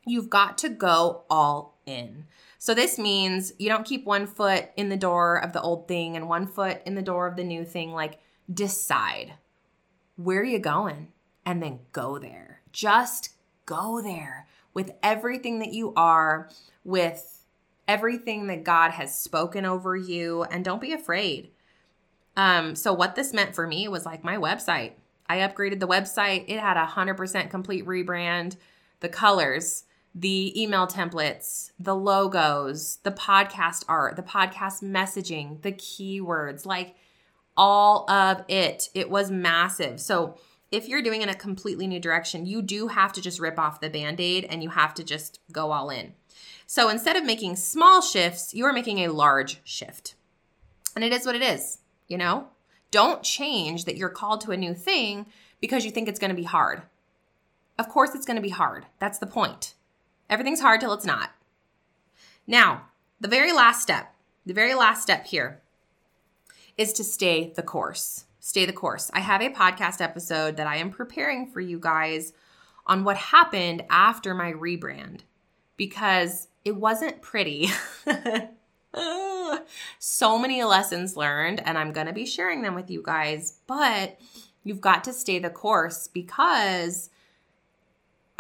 You've 0.07 0.31
got 0.31 0.59
to 0.59 0.69
go 0.69 1.25
all 1.31 1.79
in. 1.87 2.27
So 2.59 2.75
this 2.75 2.99
means 2.99 3.53
you 3.59 3.69
don't 3.69 3.87
keep 3.87 4.05
one 4.05 4.27
foot 4.27 4.69
in 4.77 4.89
the 4.89 4.97
door 4.97 5.37
of 5.37 5.53
the 5.53 5.61
old 5.61 5.89
thing 5.89 6.17
and 6.17 6.29
one 6.29 6.47
foot 6.47 6.81
in 6.87 6.95
the 6.95 7.03
door 7.03 7.27
of 7.27 7.37
the 7.37 7.45
new 7.45 7.65
thing. 7.65 7.93
Like 7.93 8.21
decide 8.53 9.35
where 10.17 10.45
you're 10.45 10.55
you 10.55 10.59
going 10.59 11.09
and 11.45 11.63
then 11.63 11.81
go 11.93 12.19
there. 12.19 12.61
Just 12.73 13.31
go 13.67 14.01
there 14.01 14.47
with 14.75 14.93
everything 15.03 15.59
that 15.59 15.73
you 15.73 15.93
are, 15.97 16.49
with 16.85 17.45
everything 17.89 18.47
that 18.47 18.65
God 18.65 18.93
has 18.93 19.19
spoken 19.19 19.67
over 19.67 19.97
you, 19.97 20.45
and 20.45 20.65
don't 20.65 20.81
be 20.81 20.93
afraid. 20.93 21.51
Um, 22.37 22.75
so 22.75 22.93
what 22.93 23.15
this 23.15 23.33
meant 23.33 23.55
for 23.55 23.67
me 23.67 23.89
was 23.89 24.07
like 24.07 24.25
my 24.25 24.37
website. 24.37 24.93
I 25.29 25.39
upgraded 25.39 25.81
the 25.81 25.89
website. 25.89 26.45
It 26.49 26.61
had 26.61 26.77
a 26.77 26.87
hundred 26.87 27.17
percent 27.17 27.51
complete 27.51 27.87
rebrand. 27.87 28.57
The 29.01 29.09
colors, 29.09 29.85
the 30.15 30.61
email 30.61 30.87
templates, 30.87 31.73
the 31.79 31.95
logos, 31.95 32.99
the 33.03 33.11
podcast 33.11 33.85
art, 33.89 34.17
the 34.17 34.23
podcast 34.23 34.83
messaging, 34.83 35.63
the 35.63 35.73
keywords, 35.73 36.67
like 36.67 36.95
all 37.57 38.11
of 38.11 38.45
it. 38.49 38.89
It 38.95 39.11
was 39.11 39.31
massive. 39.31 40.01
So 40.01 40.39
if 40.71 40.89
you're 40.89 41.03
doing 41.03 41.23
in 41.23 41.29
a 41.29 41.35
completely 41.35 41.87
new 41.87 42.01
direction, 42.01 42.47
you 42.47 42.63
do 42.63 42.89
have 42.89 43.13
to 43.13 43.23
just 43.23 43.41
rip 43.41 43.59
off 43.59 43.81
the 43.81 43.91
band 43.91 44.21
aid 44.21 44.47
and 44.49 44.63
you 44.63 44.71
have 44.71 44.95
to 44.95 45.05
just 45.05 45.41
go 45.51 45.71
all 45.71 45.91
in. 45.91 46.15
So 46.67 46.89
instead 46.89 47.17
of 47.17 47.25
making 47.25 47.57
small 47.57 48.01
shifts, 48.01 48.55
you 48.55 48.65
are 48.65 48.73
making 48.73 48.99
a 48.99 49.13
large 49.13 49.61
shift. 49.65 50.15
And 50.95 51.05
it 51.05 51.13
is 51.13 51.27
what 51.27 51.37
it 51.37 51.43
is, 51.43 51.79
you 52.09 52.19
know? 52.19 52.49
Don't 52.91 53.23
change 53.23 53.87
that 53.87 53.97
you're 53.97 54.11
called 54.11 54.43
to 54.43 54.53
a 54.53 54.57
new 54.57 54.75
thing 54.75 55.27
because 55.61 55.85
you 55.85 55.91
think 55.91 56.09
it's 56.09 56.19
going 56.19 56.31
to 56.31 56.37
be 56.37 56.43
hard. 56.45 56.83
Of 57.79 57.89
course, 57.89 58.15
it's 58.15 58.27
going 58.27 58.37
to 58.37 58.43
be 58.43 58.51
hard. 58.51 58.87
That's 58.99 59.19
the 59.19 59.27
point. 59.27 59.75
Everything's 60.33 60.63
hard 60.63 60.81
till 60.81 60.95
it's 60.95 61.05
not. 61.05 61.31
Now, 62.47 62.87
the 63.21 63.29
very 63.29 63.53
last 63.53 63.83
step, 63.83 64.15
the 64.47 64.55
very 64.55 64.73
last 64.73 65.03
step 65.03 65.27
here 65.27 65.61
is 66.79 66.95
to 66.95 67.05
stay 67.05 67.53
the 67.55 67.63
course. 67.63 68.25
Stay 68.41 68.65
the 68.65 68.73
course. 68.73 69.11
I 69.13 69.21
have 69.21 69.43
a 69.43 69.51
podcast 69.51 70.01
episode 70.01 70.57
that 70.57 70.67
I 70.67 70.77
am 70.77 70.89
preparing 70.89 71.51
for 71.51 71.61
you 71.61 71.79
guys 71.79 72.33
on 72.87 73.05
what 73.05 73.19
happened 73.19 73.85
after 73.91 74.33
my 74.33 74.53
rebrand 74.53 75.21
because 75.77 76.49
it 76.65 76.77
wasn't 76.77 77.21
pretty. 77.21 77.69
so 79.99 80.39
many 80.39 80.65
lessons 80.65 81.15
learned, 81.15 81.61
and 81.63 81.77
I'm 81.77 81.93
going 81.93 82.07
to 82.07 82.15
be 82.15 82.25
sharing 82.25 82.63
them 82.63 82.75
with 82.75 82.91
you 82.91 83.03
guys, 83.05 83.59
but 83.67 84.19
you've 84.65 84.81
got 84.81 85.05
to 85.05 85.13
stay 85.13 85.39
the 85.39 85.51
course 85.51 86.09
because 86.09 87.11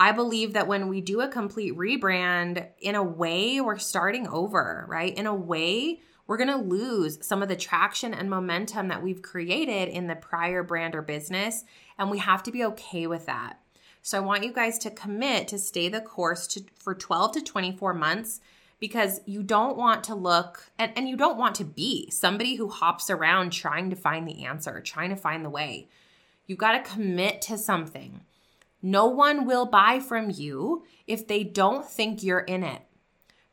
I 0.02 0.10
believe 0.10 0.54
that 0.54 0.66
when 0.66 0.88
we 0.88 1.00
do 1.00 1.20
a 1.20 1.28
complete 1.28 1.76
rebrand, 1.76 2.66
in 2.80 2.96
a 2.96 3.02
way, 3.04 3.60
we're 3.60 3.78
starting 3.78 4.26
over, 4.26 4.84
right? 4.88 5.16
In 5.16 5.28
a 5.28 5.34
way, 5.34 6.00
we're 6.26 6.38
going 6.38 6.48
to 6.48 6.56
lose 6.56 7.24
some 7.24 7.40
of 7.40 7.48
the 7.48 7.54
traction 7.54 8.12
and 8.12 8.28
momentum 8.28 8.88
that 8.88 9.00
we've 9.00 9.22
created 9.22 9.88
in 9.88 10.08
the 10.08 10.16
prior 10.16 10.64
brand 10.64 10.96
or 10.96 11.02
business. 11.02 11.62
And 11.98 12.10
we 12.10 12.18
have 12.18 12.42
to 12.42 12.50
be 12.50 12.64
okay 12.64 13.06
with 13.06 13.26
that. 13.26 13.60
So 14.02 14.18
I 14.18 14.22
want 14.22 14.42
you 14.42 14.52
guys 14.52 14.76
to 14.80 14.90
commit 14.90 15.46
to 15.46 15.58
stay 15.60 15.88
the 15.88 16.00
course 16.00 16.48
to, 16.48 16.64
for 16.74 16.96
12 16.96 17.34
to 17.34 17.40
24 17.40 17.94
months 17.94 18.40
because 18.80 19.20
you 19.24 19.44
don't 19.44 19.76
want 19.76 20.02
to 20.02 20.16
look 20.16 20.72
and, 20.80 20.90
and 20.96 21.08
you 21.08 21.16
don't 21.16 21.38
want 21.38 21.54
to 21.54 21.64
be 21.64 22.10
somebody 22.10 22.56
who 22.56 22.66
hops 22.66 23.08
around 23.08 23.50
trying 23.52 23.88
to 23.90 23.94
find 23.94 24.26
the 24.26 24.46
answer, 24.46 24.80
trying 24.80 25.10
to 25.10 25.16
find 25.16 25.44
the 25.44 25.48
way. 25.48 25.86
You've 26.48 26.58
got 26.58 26.72
to 26.72 26.90
commit 26.90 27.40
to 27.42 27.56
something. 27.56 28.22
No 28.82 29.06
one 29.06 29.46
will 29.46 29.66
buy 29.66 30.00
from 30.00 30.30
you 30.30 30.84
if 31.06 31.26
they 31.26 31.44
don't 31.44 31.88
think 31.88 32.22
you're 32.22 32.40
in 32.40 32.64
it. 32.64 32.82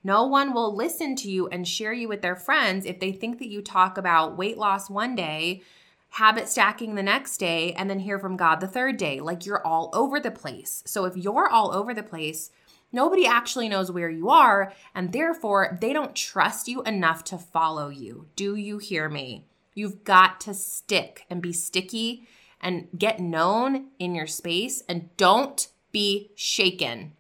No 0.04 0.26
one 0.26 0.54
will 0.54 0.76
listen 0.76 1.16
to 1.18 1.30
you 1.30 1.48
and 1.48 1.68
share 1.68 1.94
you 1.94 2.08
with 2.08 2.22
their 2.22 2.36
friends 2.36 2.86
if 2.86 3.00
they 3.00 3.12
think 3.12 3.38
that 3.40 3.50
you 3.50 3.62
talk 3.62 3.98
about 3.98 4.38
weight 4.38 4.58
loss 4.58 4.90
one 4.90 5.16
day, 5.16 5.62
habit 6.10 6.48
stacking 6.48 6.96
the 6.96 7.04
next 7.04 7.38
day, 7.38 7.74
and 7.74 7.90
then 7.90 8.00
hear 8.00 8.18
from 8.18 8.38
God 8.38 8.60
the 8.60 8.68
third 8.68 8.98
day. 8.98 9.20
Like 9.20 9.46
you're 9.46 9.66
all 9.66 9.90
over 9.94 10.20
the 10.20 10.32
place. 10.32 10.84
So 10.86 11.06
if 11.06 11.16
you're 11.16 11.50
all 11.50 11.72
over 11.72 11.94
the 11.94 12.02
place, 12.02 12.52
Nobody 12.92 13.28
actually 13.28 13.70
knows 13.70 13.92
where 13.92 14.10
you 14.10 14.30
are, 14.30 14.74
and 14.96 15.12
therefore 15.12 15.78
they 15.80 15.94
don't 15.94 16.16
trust 16.16 16.68
you 16.68 16.82
enough 16.84 17.24
to 17.26 17.38
follow 17.38 17.90
you. 17.90 18.28
Do 18.36 18.56
you 18.56 18.80
hear 18.80 19.10
me? 19.10 19.46
You've 19.76 20.04
got 20.04 20.42
to 20.42 20.54
stick 20.54 21.26
and 21.30 21.42
be 21.42 21.54
sticky 21.54 22.28
and 22.62 22.88
get 22.98 23.20
known 23.20 23.88
in 24.00 24.16
your 24.16 24.28
space 24.28 24.84
and 24.88 25.16
don't 25.18 25.68
be 25.92 26.32
shaken. 26.36 27.14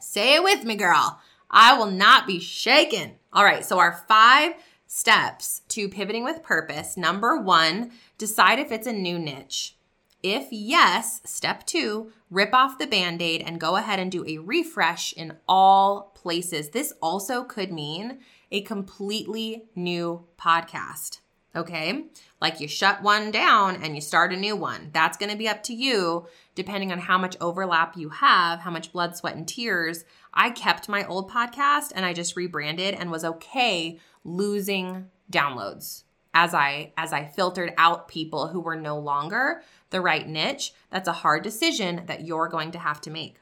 Say 0.00 0.34
it 0.34 0.42
with 0.42 0.64
me, 0.64 0.76
girl. 0.76 1.20
I 1.50 1.76
will 1.76 1.90
not 1.90 2.26
be 2.26 2.40
shaken. 2.40 3.14
All 3.32 3.44
right, 3.44 3.64
so 3.64 3.78
our 3.78 4.04
five 4.08 4.54
steps 4.86 5.62
to 5.68 5.88
pivoting 5.88 6.24
with 6.24 6.42
purpose. 6.42 6.96
Number 6.96 7.40
one, 7.40 7.92
decide 8.18 8.58
if 8.58 8.70
it's 8.70 8.86
a 8.86 8.92
new 8.92 9.18
niche. 9.18 9.76
If 10.22 10.48
yes, 10.50 11.20
step 11.24 11.66
two, 11.66 12.12
rip 12.30 12.54
off 12.54 12.78
the 12.78 12.86
band 12.86 13.20
aid 13.20 13.42
and 13.42 13.60
go 13.60 13.76
ahead 13.76 13.98
and 13.98 14.10
do 14.10 14.24
a 14.26 14.38
refresh 14.38 15.12
in 15.12 15.36
all 15.46 16.12
places. 16.14 16.70
This 16.70 16.94
also 17.02 17.44
could 17.44 17.70
mean 17.70 18.20
a 18.50 18.62
completely 18.62 19.64
new 19.74 20.24
podcast. 20.38 21.18
Okay. 21.56 22.06
Like 22.40 22.60
you 22.60 22.68
shut 22.68 23.02
one 23.02 23.30
down 23.30 23.82
and 23.82 23.94
you 23.94 24.00
start 24.00 24.32
a 24.32 24.36
new 24.36 24.56
one. 24.56 24.90
That's 24.92 25.16
to 25.16 25.36
be 25.36 25.48
up 25.48 25.62
to 25.64 25.74
you, 25.74 26.26
depending 26.54 26.90
on 26.90 26.98
how 26.98 27.16
much 27.16 27.36
overlap 27.40 27.96
you 27.96 28.08
have, 28.08 28.60
how 28.60 28.70
much 28.70 28.92
blood, 28.92 29.16
sweat, 29.16 29.36
and 29.36 29.46
tears. 29.46 30.04
I 30.32 30.50
kept 30.50 30.88
my 30.88 31.06
old 31.06 31.30
podcast 31.30 31.92
and 31.94 32.04
I 32.04 32.12
just 32.12 32.36
rebranded 32.36 32.94
and 32.94 33.10
was 33.10 33.24
okay 33.24 33.98
losing 34.24 35.10
downloads 35.30 36.04
as 36.34 36.52
I 36.52 36.92
as 36.96 37.12
I 37.12 37.24
filtered 37.24 37.72
out 37.78 38.08
people 38.08 38.48
who 38.48 38.60
were 38.60 38.76
no 38.76 38.98
longer 38.98 39.62
the 39.90 40.00
right 40.00 40.28
niche, 40.28 40.74
that's 40.90 41.08
a 41.08 41.12
hard 41.12 41.44
decision 41.44 42.02
that 42.06 42.26
you're 42.26 42.48
going 42.48 42.72
to 42.72 42.78
have 42.78 43.00
to 43.02 43.10
make. 43.10 43.36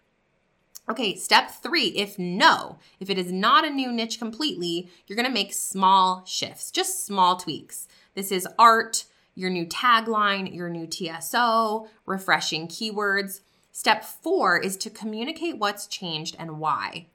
Okay, 0.88 1.14
step 1.14 1.50
3, 1.50 1.86
if 1.88 2.18
no, 2.18 2.78
if 2.98 3.08
it 3.08 3.16
is 3.16 3.30
not 3.32 3.64
a 3.64 3.70
new 3.70 3.92
niche 3.92 4.18
completely, 4.18 4.90
you're 5.06 5.16
going 5.16 5.28
to 5.28 5.32
make 5.32 5.54
small 5.54 6.24
shifts, 6.26 6.72
just 6.72 7.06
small 7.06 7.36
tweaks. 7.36 7.86
This 8.14 8.30
is 8.30 8.46
art, 8.58 9.04
your 9.34 9.50
new 9.50 9.64
tagline, 9.64 10.54
your 10.54 10.68
new 10.68 10.86
TSO, 10.86 11.88
refreshing 12.04 12.68
keywords. 12.68 13.40
Step 13.70 14.04
4 14.04 14.58
is 14.58 14.76
to 14.78 14.90
communicate 14.90 15.58
what's 15.58 15.86
changed 15.86 16.36
and 16.38 16.58
why. 16.58 17.06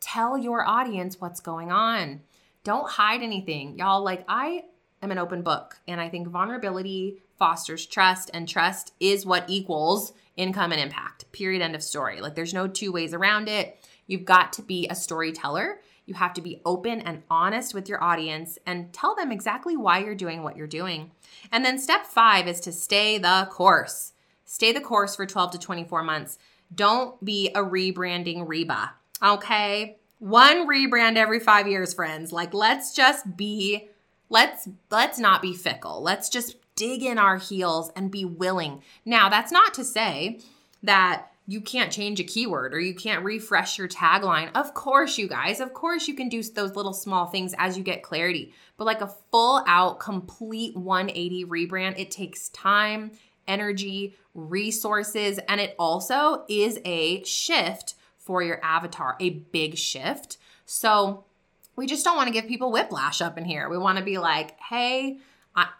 Tell 0.00 0.38
your 0.38 0.64
audience 0.64 1.20
what's 1.20 1.40
going 1.40 1.72
on. 1.72 2.20
Don't 2.62 2.88
hide 2.88 3.22
anything. 3.22 3.76
Y'all 3.78 4.04
like 4.04 4.24
I 4.28 4.64
am 5.02 5.10
an 5.10 5.18
open 5.18 5.42
book. 5.42 5.76
And 5.88 6.00
I 6.00 6.08
think 6.08 6.28
vulnerability 6.28 7.18
fosters 7.36 7.86
trust, 7.86 8.30
and 8.32 8.48
trust 8.48 8.92
is 9.00 9.26
what 9.26 9.48
equals 9.48 10.12
income 10.36 10.70
and 10.70 10.80
impact. 10.80 11.30
Period. 11.32 11.62
End 11.62 11.74
of 11.74 11.82
story. 11.82 12.20
Like 12.20 12.36
there's 12.36 12.54
no 12.54 12.68
two 12.68 12.92
ways 12.92 13.12
around 13.12 13.48
it. 13.48 13.84
You've 14.06 14.24
got 14.24 14.52
to 14.54 14.62
be 14.62 14.86
a 14.88 14.94
storyteller. 14.94 15.80
You 16.08 16.14
have 16.14 16.32
to 16.34 16.40
be 16.40 16.62
open 16.64 17.00
and 17.02 17.22
honest 17.30 17.74
with 17.74 17.88
your 17.88 18.02
audience 18.02 18.58
and 18.64 18.92
tell 18.94 19.14
them 19.14 19.30
exactly 19.30 19.76
why 19.76 19.98
you're 19.98 20.14
doing 20.14 20.42
what 20.42 20.56
you're 20.56 20.66
doing. 20.66 21.10
And 21.52 21.64
then 21.64 21.78
step 21.78 22.06
five 22.06 22.48
is 22.48 22.60
to 22.60 22.72
stay 22.72 23.18
the 23.18 23.46
course. 23.50 24.14
Stay 24.46 24.72
the 24.72 24.80
course 24.80 25.16
for 25.16 25.26
12 25.26 25.50
to 25.52 25.58
24 25.58 26.02
months. 26.02 26.38
Don't 26.74 27.22
be 27.22 27.50
a 27.54 27.60
rebranding 27.60 28.48
Reba. 28.48 28.94
Okay. 29.22 29.98
One 30.18 30.66
rebrand 30.66 31.16
every 31.16 31.40
five 31.40 31.68
years, 31.68 31.92
friends. 31.92 32.32
Like, 32.32 32.54
let's 32.54 32.94
just 32.94 33.36
be 33.36 33.90
let's 34.30 34.68
let's 34.90 35.18
not 35.18 35.42
be 35.42 35.54
fickle 35.54 36.02
let's 36.02 36.28
just 36.28 36.56
dig 36.76 37.02
in 37.02 37.18
our 37.18 37.38
heels 37.38 37.90
and 37.96 38.10
be 38.10 38.24
willing 38.24 38.82
now 39.04 39.28
that's 39.28 39.50
not 39.50 39.72
to 39.74 39.84
say 39.84 40.38
that 40.82 41.32
you 41.48 41.62
can't 41.62 41.90
change 41.90 42.20
a 42.20 42.24
keyword 42.24 42.74
or 42.74 42.78
you 42.78 42.94
can't 42.94 43.24
refresh 43.24 43.78
your 43.78 43.88
tagline. 43.88 44.50
Of 44.54 44.74
course 44.74 45.16
you 45.16 45.26
guys 45.26 45.60
of 45.60 45.72
course 45.72 46.06
you 46.06 46.14
can 46.14 46.28
do 46.28 46.42
those 46.42 46.76
little 46.76 46.92
small 46.92 47.26
things 47.26 47.54
as 47.56 47.76
you 47.76 47.82
get 47.82 48.02
clarity. 48.02 48.52
But 48.76 48.84
like 48.84 49.00
a 49.00 49.14
full 49.32 49.64
out 49.66 49.98
complete 49.98 50.76
180 50.76 51.46
rebrand 51.46 51.98
it 51.98 52.10
takes 52.10 52.50
time 52.50 53.12
energy 53.48 54.14
resources 54.34 55.40
and 55.48 55.58
it 55.58 55.74
also 55.78 56.44
is 56.50 56.78
a 56.84 57.24
shift 57.24 57.94
for 58.18 58.42
your 58.42 58.62
avatar 58.62 59.16
a 59.18 59.30
big 59.30 59.78
shift. 59.78 60.36
So 60.66 61.24
we 61.76 61.86
just 61.86 62.04
don't 62.04 62.16
want 62.16 62.26
to 62.26 62.32
give 62.32 62.46
people 62.46 62.70
whiplash 62.70 63.22
up 63.22 63.38
in 63.38 63.46
here. 63.46 63.70
We 63.70 63.78
want 63.78 63.96
to 63.96 64.04
be 64.04 64.18
like, 64.18 64.60
hey, 64.60 65.18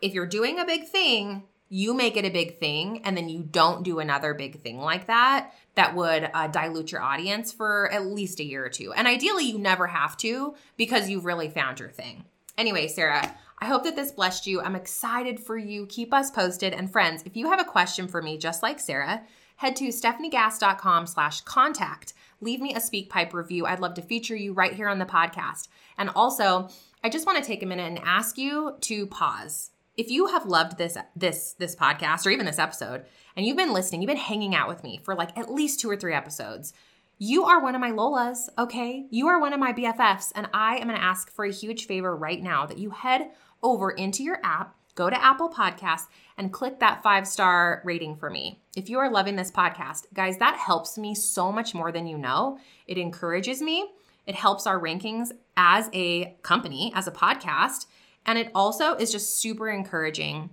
if 0.00 0.14
you're 0.14 0.26
doing 0.26 0.58
a 0.58 0.64
big 0.64 0.88
thing, 0.88 1.42
you 1.68 1.94
make 1.94 2.16
it 2.16 2.24
a 2.24 2.30
big 2.30 2.58
thing, 2.58 3.02
and 3.04 3.16
then 3.16 3.28
you 3.28 3.42
don't 3.42 3.82
do 3.82 3.98
another 3.98 4.34
big 4.34 4.60
thing 4.60 4.78
like 4.78 5.06
that, 5.06 5.52
that 5.74 5.94
would 5.94 6.30
uh, 6.32 6.48
dilute 6.48 6.92
your 6.92 7.02
audience 7.02 7.52
for 7.52 7.92
at 7.92 8.06
least 8.06 8.40
a 8.40 8.44
year 8.44 8.64
or 8.64 8.68
two. 8.68 8.92
And 8.92 9.06
ideally, 9.06 9.44
you 9.44 9.58
never 9.58 9.86
have 9.86 10.16
to 10.18 10.54
because 10.76 11.08
you've 11.08 11.24
really 11.24 11.48
found 11.48 11.78
your 11.78 11.90
thing. 11.90 12.24
Anyway, 12.56 12.88
Sarah, 12.88 13.34
I 13.58 13.66
hope 13.66 13.84
that 13.84 13.96
this 13.96 14.12
blessed 14.12 14.46
you. 14.46 14.60
I'm 14.60 14.76
excited 14.76 15.38
for 15.38 15.56
you. 15.56 15.86
Keep 15.86 16.12
us 16.14 16.30
posted. 16.30 16.72
And 16.72 16.90
friends, 16.90 17.22
if 17.24 17.36
you 17.36 17.50
have 17.50 17.60
a 17.60 17.64
question 17.64 18.08
for 18.08 18.22
me, 18.22 18.38
just 18.38 18.62
like 18.62 18.80
Sarah, 18.80 19.22
head 19.56 19.76
to 19.76 19.88
stefaniegass.com 19.88 21.06
slash 21.06 21.42
contact 21.42 22.14
leave 22.40 22.60
me 22.60 22.74
a 22.74 22.78
SpeakPipe 22.78 23.32
review. 23.32 23.66
I'd 23.66 23.80
love 23.80 23.94
to 23.94 24.02
feature 24.02 24.36
you 24.36 24.52
right 24.52 24.72
here 24.72 24.88
on 24.88 24.98
the 24.98 25.04
podcast. 25.04 25.68
And 25.96 26.10
also, 26.10 26.68
I 27.02 27.08
just 27.08 27.26
want 27.26 27.38
to 27.38 27.44
take 27.44 27.62
a 27.62 27.66
minute 27.66 27.88
and 27.88 28.00
ask 28.00 28.38
you 28.38 28.76
to 28.82 29.06
pause. 29.06 29.70
If 29.98 30.10
you 30.10 30.28
have 30.28 30.46
loved 30.46 30.78
this 30.78 30.96
this 31.16 31.54
this 31.58 31.74
podcast 31.74 32.24
or 32.24 32.30
even 32.30 32.46
this 32.46 32.60
episode 32.60 33.04
and 33.36 33.44
you've 33.44 33.56
been 33.56 33.72
listening, 33.72 34.00
you've 34.00 34.08
been 34.08 34.16
hanging 34.16 34.54
out 34.54 34.68
with 34.68 34.84
me 34.84 35.00
for 35.02 35.16
like 35.16 35.36
at 35.36 35.52
least 35.52 35.80
2 35.80 35.90
or 35.90 35.96
3 35.96 36.14
episodes, 36.14 36.72
you 37.18 37.44
are 37.44 37.60
one 37.60 37.74
of 37.74 37.80
my 37.80 37.90
Lolas, 37.90 38.48
okay? 38.56 39.08
You 39.10 39.26
are 39.26 39.40
one 39.40 39.52
of 39.52 39.58
my 39.58 39.72
BFFs 39.72 40.30
and 40.36 40.48
I 40.54 40.76
am 40.76 40.86
going 40.86 40.96
to 40.96 41.04
ask 41.04 41.32
for 41.32 41.44
a 41.44 41.52
huge 41.52 41.86
favor 41.86 42.14
right 42.14 42.40
now 42.40 42.64
that 42.64 42.78
you 42.78 42.90
head 42.90 43.32
over 43.60 43.90
into 43.90 44.22
your 44.22 44.38
app 44.44 44.76
go 44.94 45.10
to 45.10 45.24
Apple 45.24 45.48
Podcasts 45.48 46.06
and 46.36 46.52
click 46.52 46.80
that 46.80 47.02
five 47.04 47.26
star 47.26 47.82
rating 47.84 48.16
for 48.16 48.30
me. 48.30 48.60
If 48.76 48.88
you 48.88 48.98
are 48.98 49.10
loving 49.10 49.36
this 49.36 49.50
podcast, 49.50 50.06
guys, 50.14 50.38
that 50.38 50.56
helps 50.56 50.96
me 50.96 51.14
so 51.14 51.52
much 51.52 51.74
more 51.74 51.92
than 51.92 52.06
you 52.06 52.18
know. 52.18 52.58
It 52.86 52.98
encourages 52.98 53.62
me, 53.62 53.90
it 54.26 54.34
helps 54.34 54.66
our 54.66 54.78
rankings 54.78 55.30
as 55.56 55.88
a 55.92 56.36
company, 56.42 56.92
as 56.94 57.06
a 57.06 57.12
podcast, 57.12 57.86
and 58.28 58.38
it 58.38 58.50
also 58.54 58.94
is 58.94 59.10
just 59.10 59.40
super 59.40 59.70
encouraging 59.70 60.50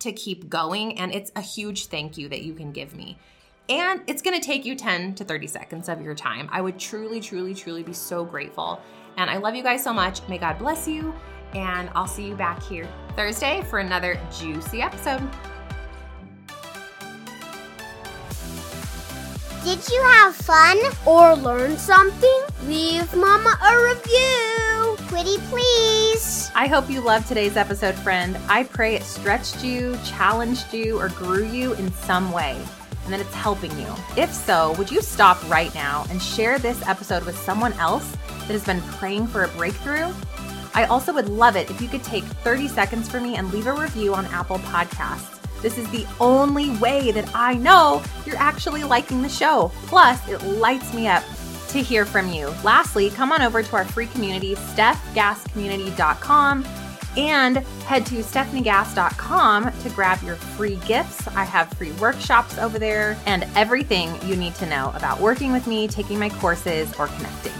to 0.00 0.12
keep 0.12 0.50
going. 0.50 0.98
And 0.98 1.14
it's 1.14 1.32
a 1.34 1.40
huge 1.40 1.86
thank 1.86 2.18
you 2.18 2.28
that 2.28 2.42
you 2.42 2.52
can 2.52 2.72
give 2.72 2.94
me. 2.94 3.16
And 3.70 4.02
it's 4.06 4.20
gonna 4.20 4.38
take 4.38 4.66
you 4.66 4.76
10 4.76 5.14
to 5.14 5.24
30 5.24 5.46
seconds 5.46 5.88
of 5.88 6.02
your 6.02 6.14
time. 6.14 6.46
I 6.52 6.60
would 6.60 6.78
truly, 6.78 7.20
truly, 7.20 7.54
truly 7.54 7.82
be 7.82 7.94
so 7.94 8.22
grateful. 8.22 8.82
And 9.16 9.30
I 9.30 9.38
love 9.38 9.54
you 9.54 9.62
guys 9.62 9.82
so 9.82 9.94
much. 9.94 10.20
May 10.28 10.36
God 10.36 10.58
bless 10.58 10.86
you 10.86 11.14
and 11.54 11.88
I'll 11.94 12.06
see 12.06 12.28
you 12.28 12.36
back 12.36 12.62
here 12.62 12.86
Thursday 13.16 13.62
for 13.62 13.78
another 13.78 14.20
juicy 14.38 14.82
episode. 14.82 15.26
Did 19.64 19.88
you 19.88 20.02
have 20.02 20.36
fun 20.36 20.78
or 21.06 21.34
learn 21.34 21.78
something? 21.78 22.42
Leave 22.66 23.12
Mama 23.16 23.58
a 23.64 23.94
review. 23.94 24.75
Pretty 25.08 25.36
please. 25.48 26.50
I 26.56 26.66
hope 26.66 26.90
you 26.90 27.00
loved 27.00 27.28
today's 27.28 27.56
episode, 27.56 27.94
friend. 27.94 28.36
I 28.48 28.64
pray 28.64 28.96
it 28.96 29.04
stretched 29.04 29.62
you, 29.62 29.96
challenged 30.04 30.74
you, 30.74 30.98
or 30.98 31.10
grew 31.10 31.46
you 31.46 31.74
in 31.74 31.92
some 31.92 32.32
way, 32.32 32.60
and 33.04 33.12
that 33.12 33.20
it's 33.20 33.32
helping 33.32 33.70
you. 33.78 33.86
If 34.16 34.32
so, 34.32 34.72
would 34.72 34.90
you 34.90 35.00
stop 35.00 35.38
right 35.48 35.72
now 35.76 36.06
and 36.10 36.20
share 36.20 36.58
this 36.58 36.84
episode 36.88 37.24
with 37.24 37.38
someone 37.38 37.72
else 37.74 38.16
that 38.26 38.50
has 38.50 38.64
been 38.64 38.80
praying 38.82 39.28
for 39.28 39.44
a 39.44 39.48
breakthrough? 39.48 40.12
I 40.74 40.86
also 40.90 41.12
would 41.12 41.28
love 41.28 41.54
it 41.54 41.70
if 41.70 41.80
you 41.80 41.86
could 41.86 42.02
take 42.02 42.24
30 42.24 42.66
seconds 42.66 43.08
for 43.08 43.20
me 43.20 43.36
and 43.36 43.52
leave 43.52 43.68
a 43.68 43.72
review 43.72 44.12
on 44.12 44.26
Apple 44.26 44.58
Podcasts. 44.58 45.40
This 45.62 45.78
is 45.78 45.88
the 45.90 46.06
only 46.20 46.76
way 46.78 47.12
that 47.12 47.30
I 47.32 47.54
know 47.54 48.02
you're 48.26 48.36
actually 48.36 48.82
liking 48.82 49.22
the 49.22 49.28
show. 49.28 49.70
Plus, 49.86 50.28
it 50.28 50.42
lights 50.42 50.92
me 50.92 51.06
up 51.06 51.22
to 51.68 51.82
hear 51.82 52.04
from 52.04 52.30
you. 52.30 52.48
Lastly, 52.62 53.10
come 53.10 53.32
on 53.32 53.42
over 53.42 53.62
to 53.62 53.76
our 53.76 53.84
free 53.84 54.06
community, 54.06 54.54
stefgasscommunity.com, 54.54 56.64
and 57.16 57.56
head 57.56 58.04
to 58.06 58.16
stefaniegass.com 58.16 59.72
to 59.72 59.90
grab 59.90 60.22
your 60.22 60.36
free 60.36 60.76
gifts. 60.86 61.26
I 61.28 61.44
have 61.44 61.72
free 61.74 61.92
workshops 61.92 62.58
over 62.58 62.78
there 62.78 63.16
and 63.26 63.46
everything 63.54 64.14
you 64.26 64.36
need 64.36 64.54
to 64.56 64.66
know 64.66 64.92
about 64.94 65.20
working 65.20 65.52
with 65.52 65.66
me, 65.66 65.88
taking 65.88 66.18
my 66.18 66.28
courses, 66.28 66.92
or 66.98 67.06
connecting. 67.08 67.52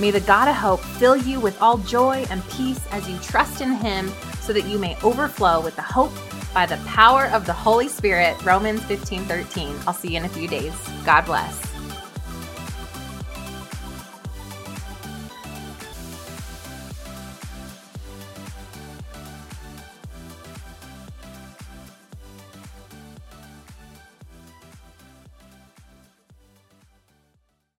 May 0.00 0.10
the 0.10 0.20
God 0.20 0.48
of 0.48 0.56
hope 0.56 0.80
fill 0.80 1.16
you 1.16 1.38
with 1.38 1.60
all 1.62 1.78
joy 1.78 2.26
and 2.30 2.46
peace 2.50 2.80
as 2.90 3.08
you 3.08 3.16
trust 3.18 3.60
in 3.60 3.72
him 3.72 4.10
so 4.40 4.52
that 4.52 4.66
you 4.66 4.78
may 4.78 4.96
overflow 5.02 5.60
with 5.60 5.76
the 5.76 5.82
hope 5.82 6.12
by 6.52 6.66
the 6.66 6.76
power 6.78 7.26
of 7.26 7.46
the 7.46 7.52
Holy 7.52 7.88
Spirit. 7.88 8.42
Romans 8.44 8.82
15 8.84 9.24
13. 9.24 9.76
I'll 9.86 9.94
see 9.94 10.10
you 10.10 10.16
in 10.16 10.24
a 10.24 10.28
few 10.28 10.48
days. 10.48 10.74
God 11.04 11.24
bless. 11.24 11.71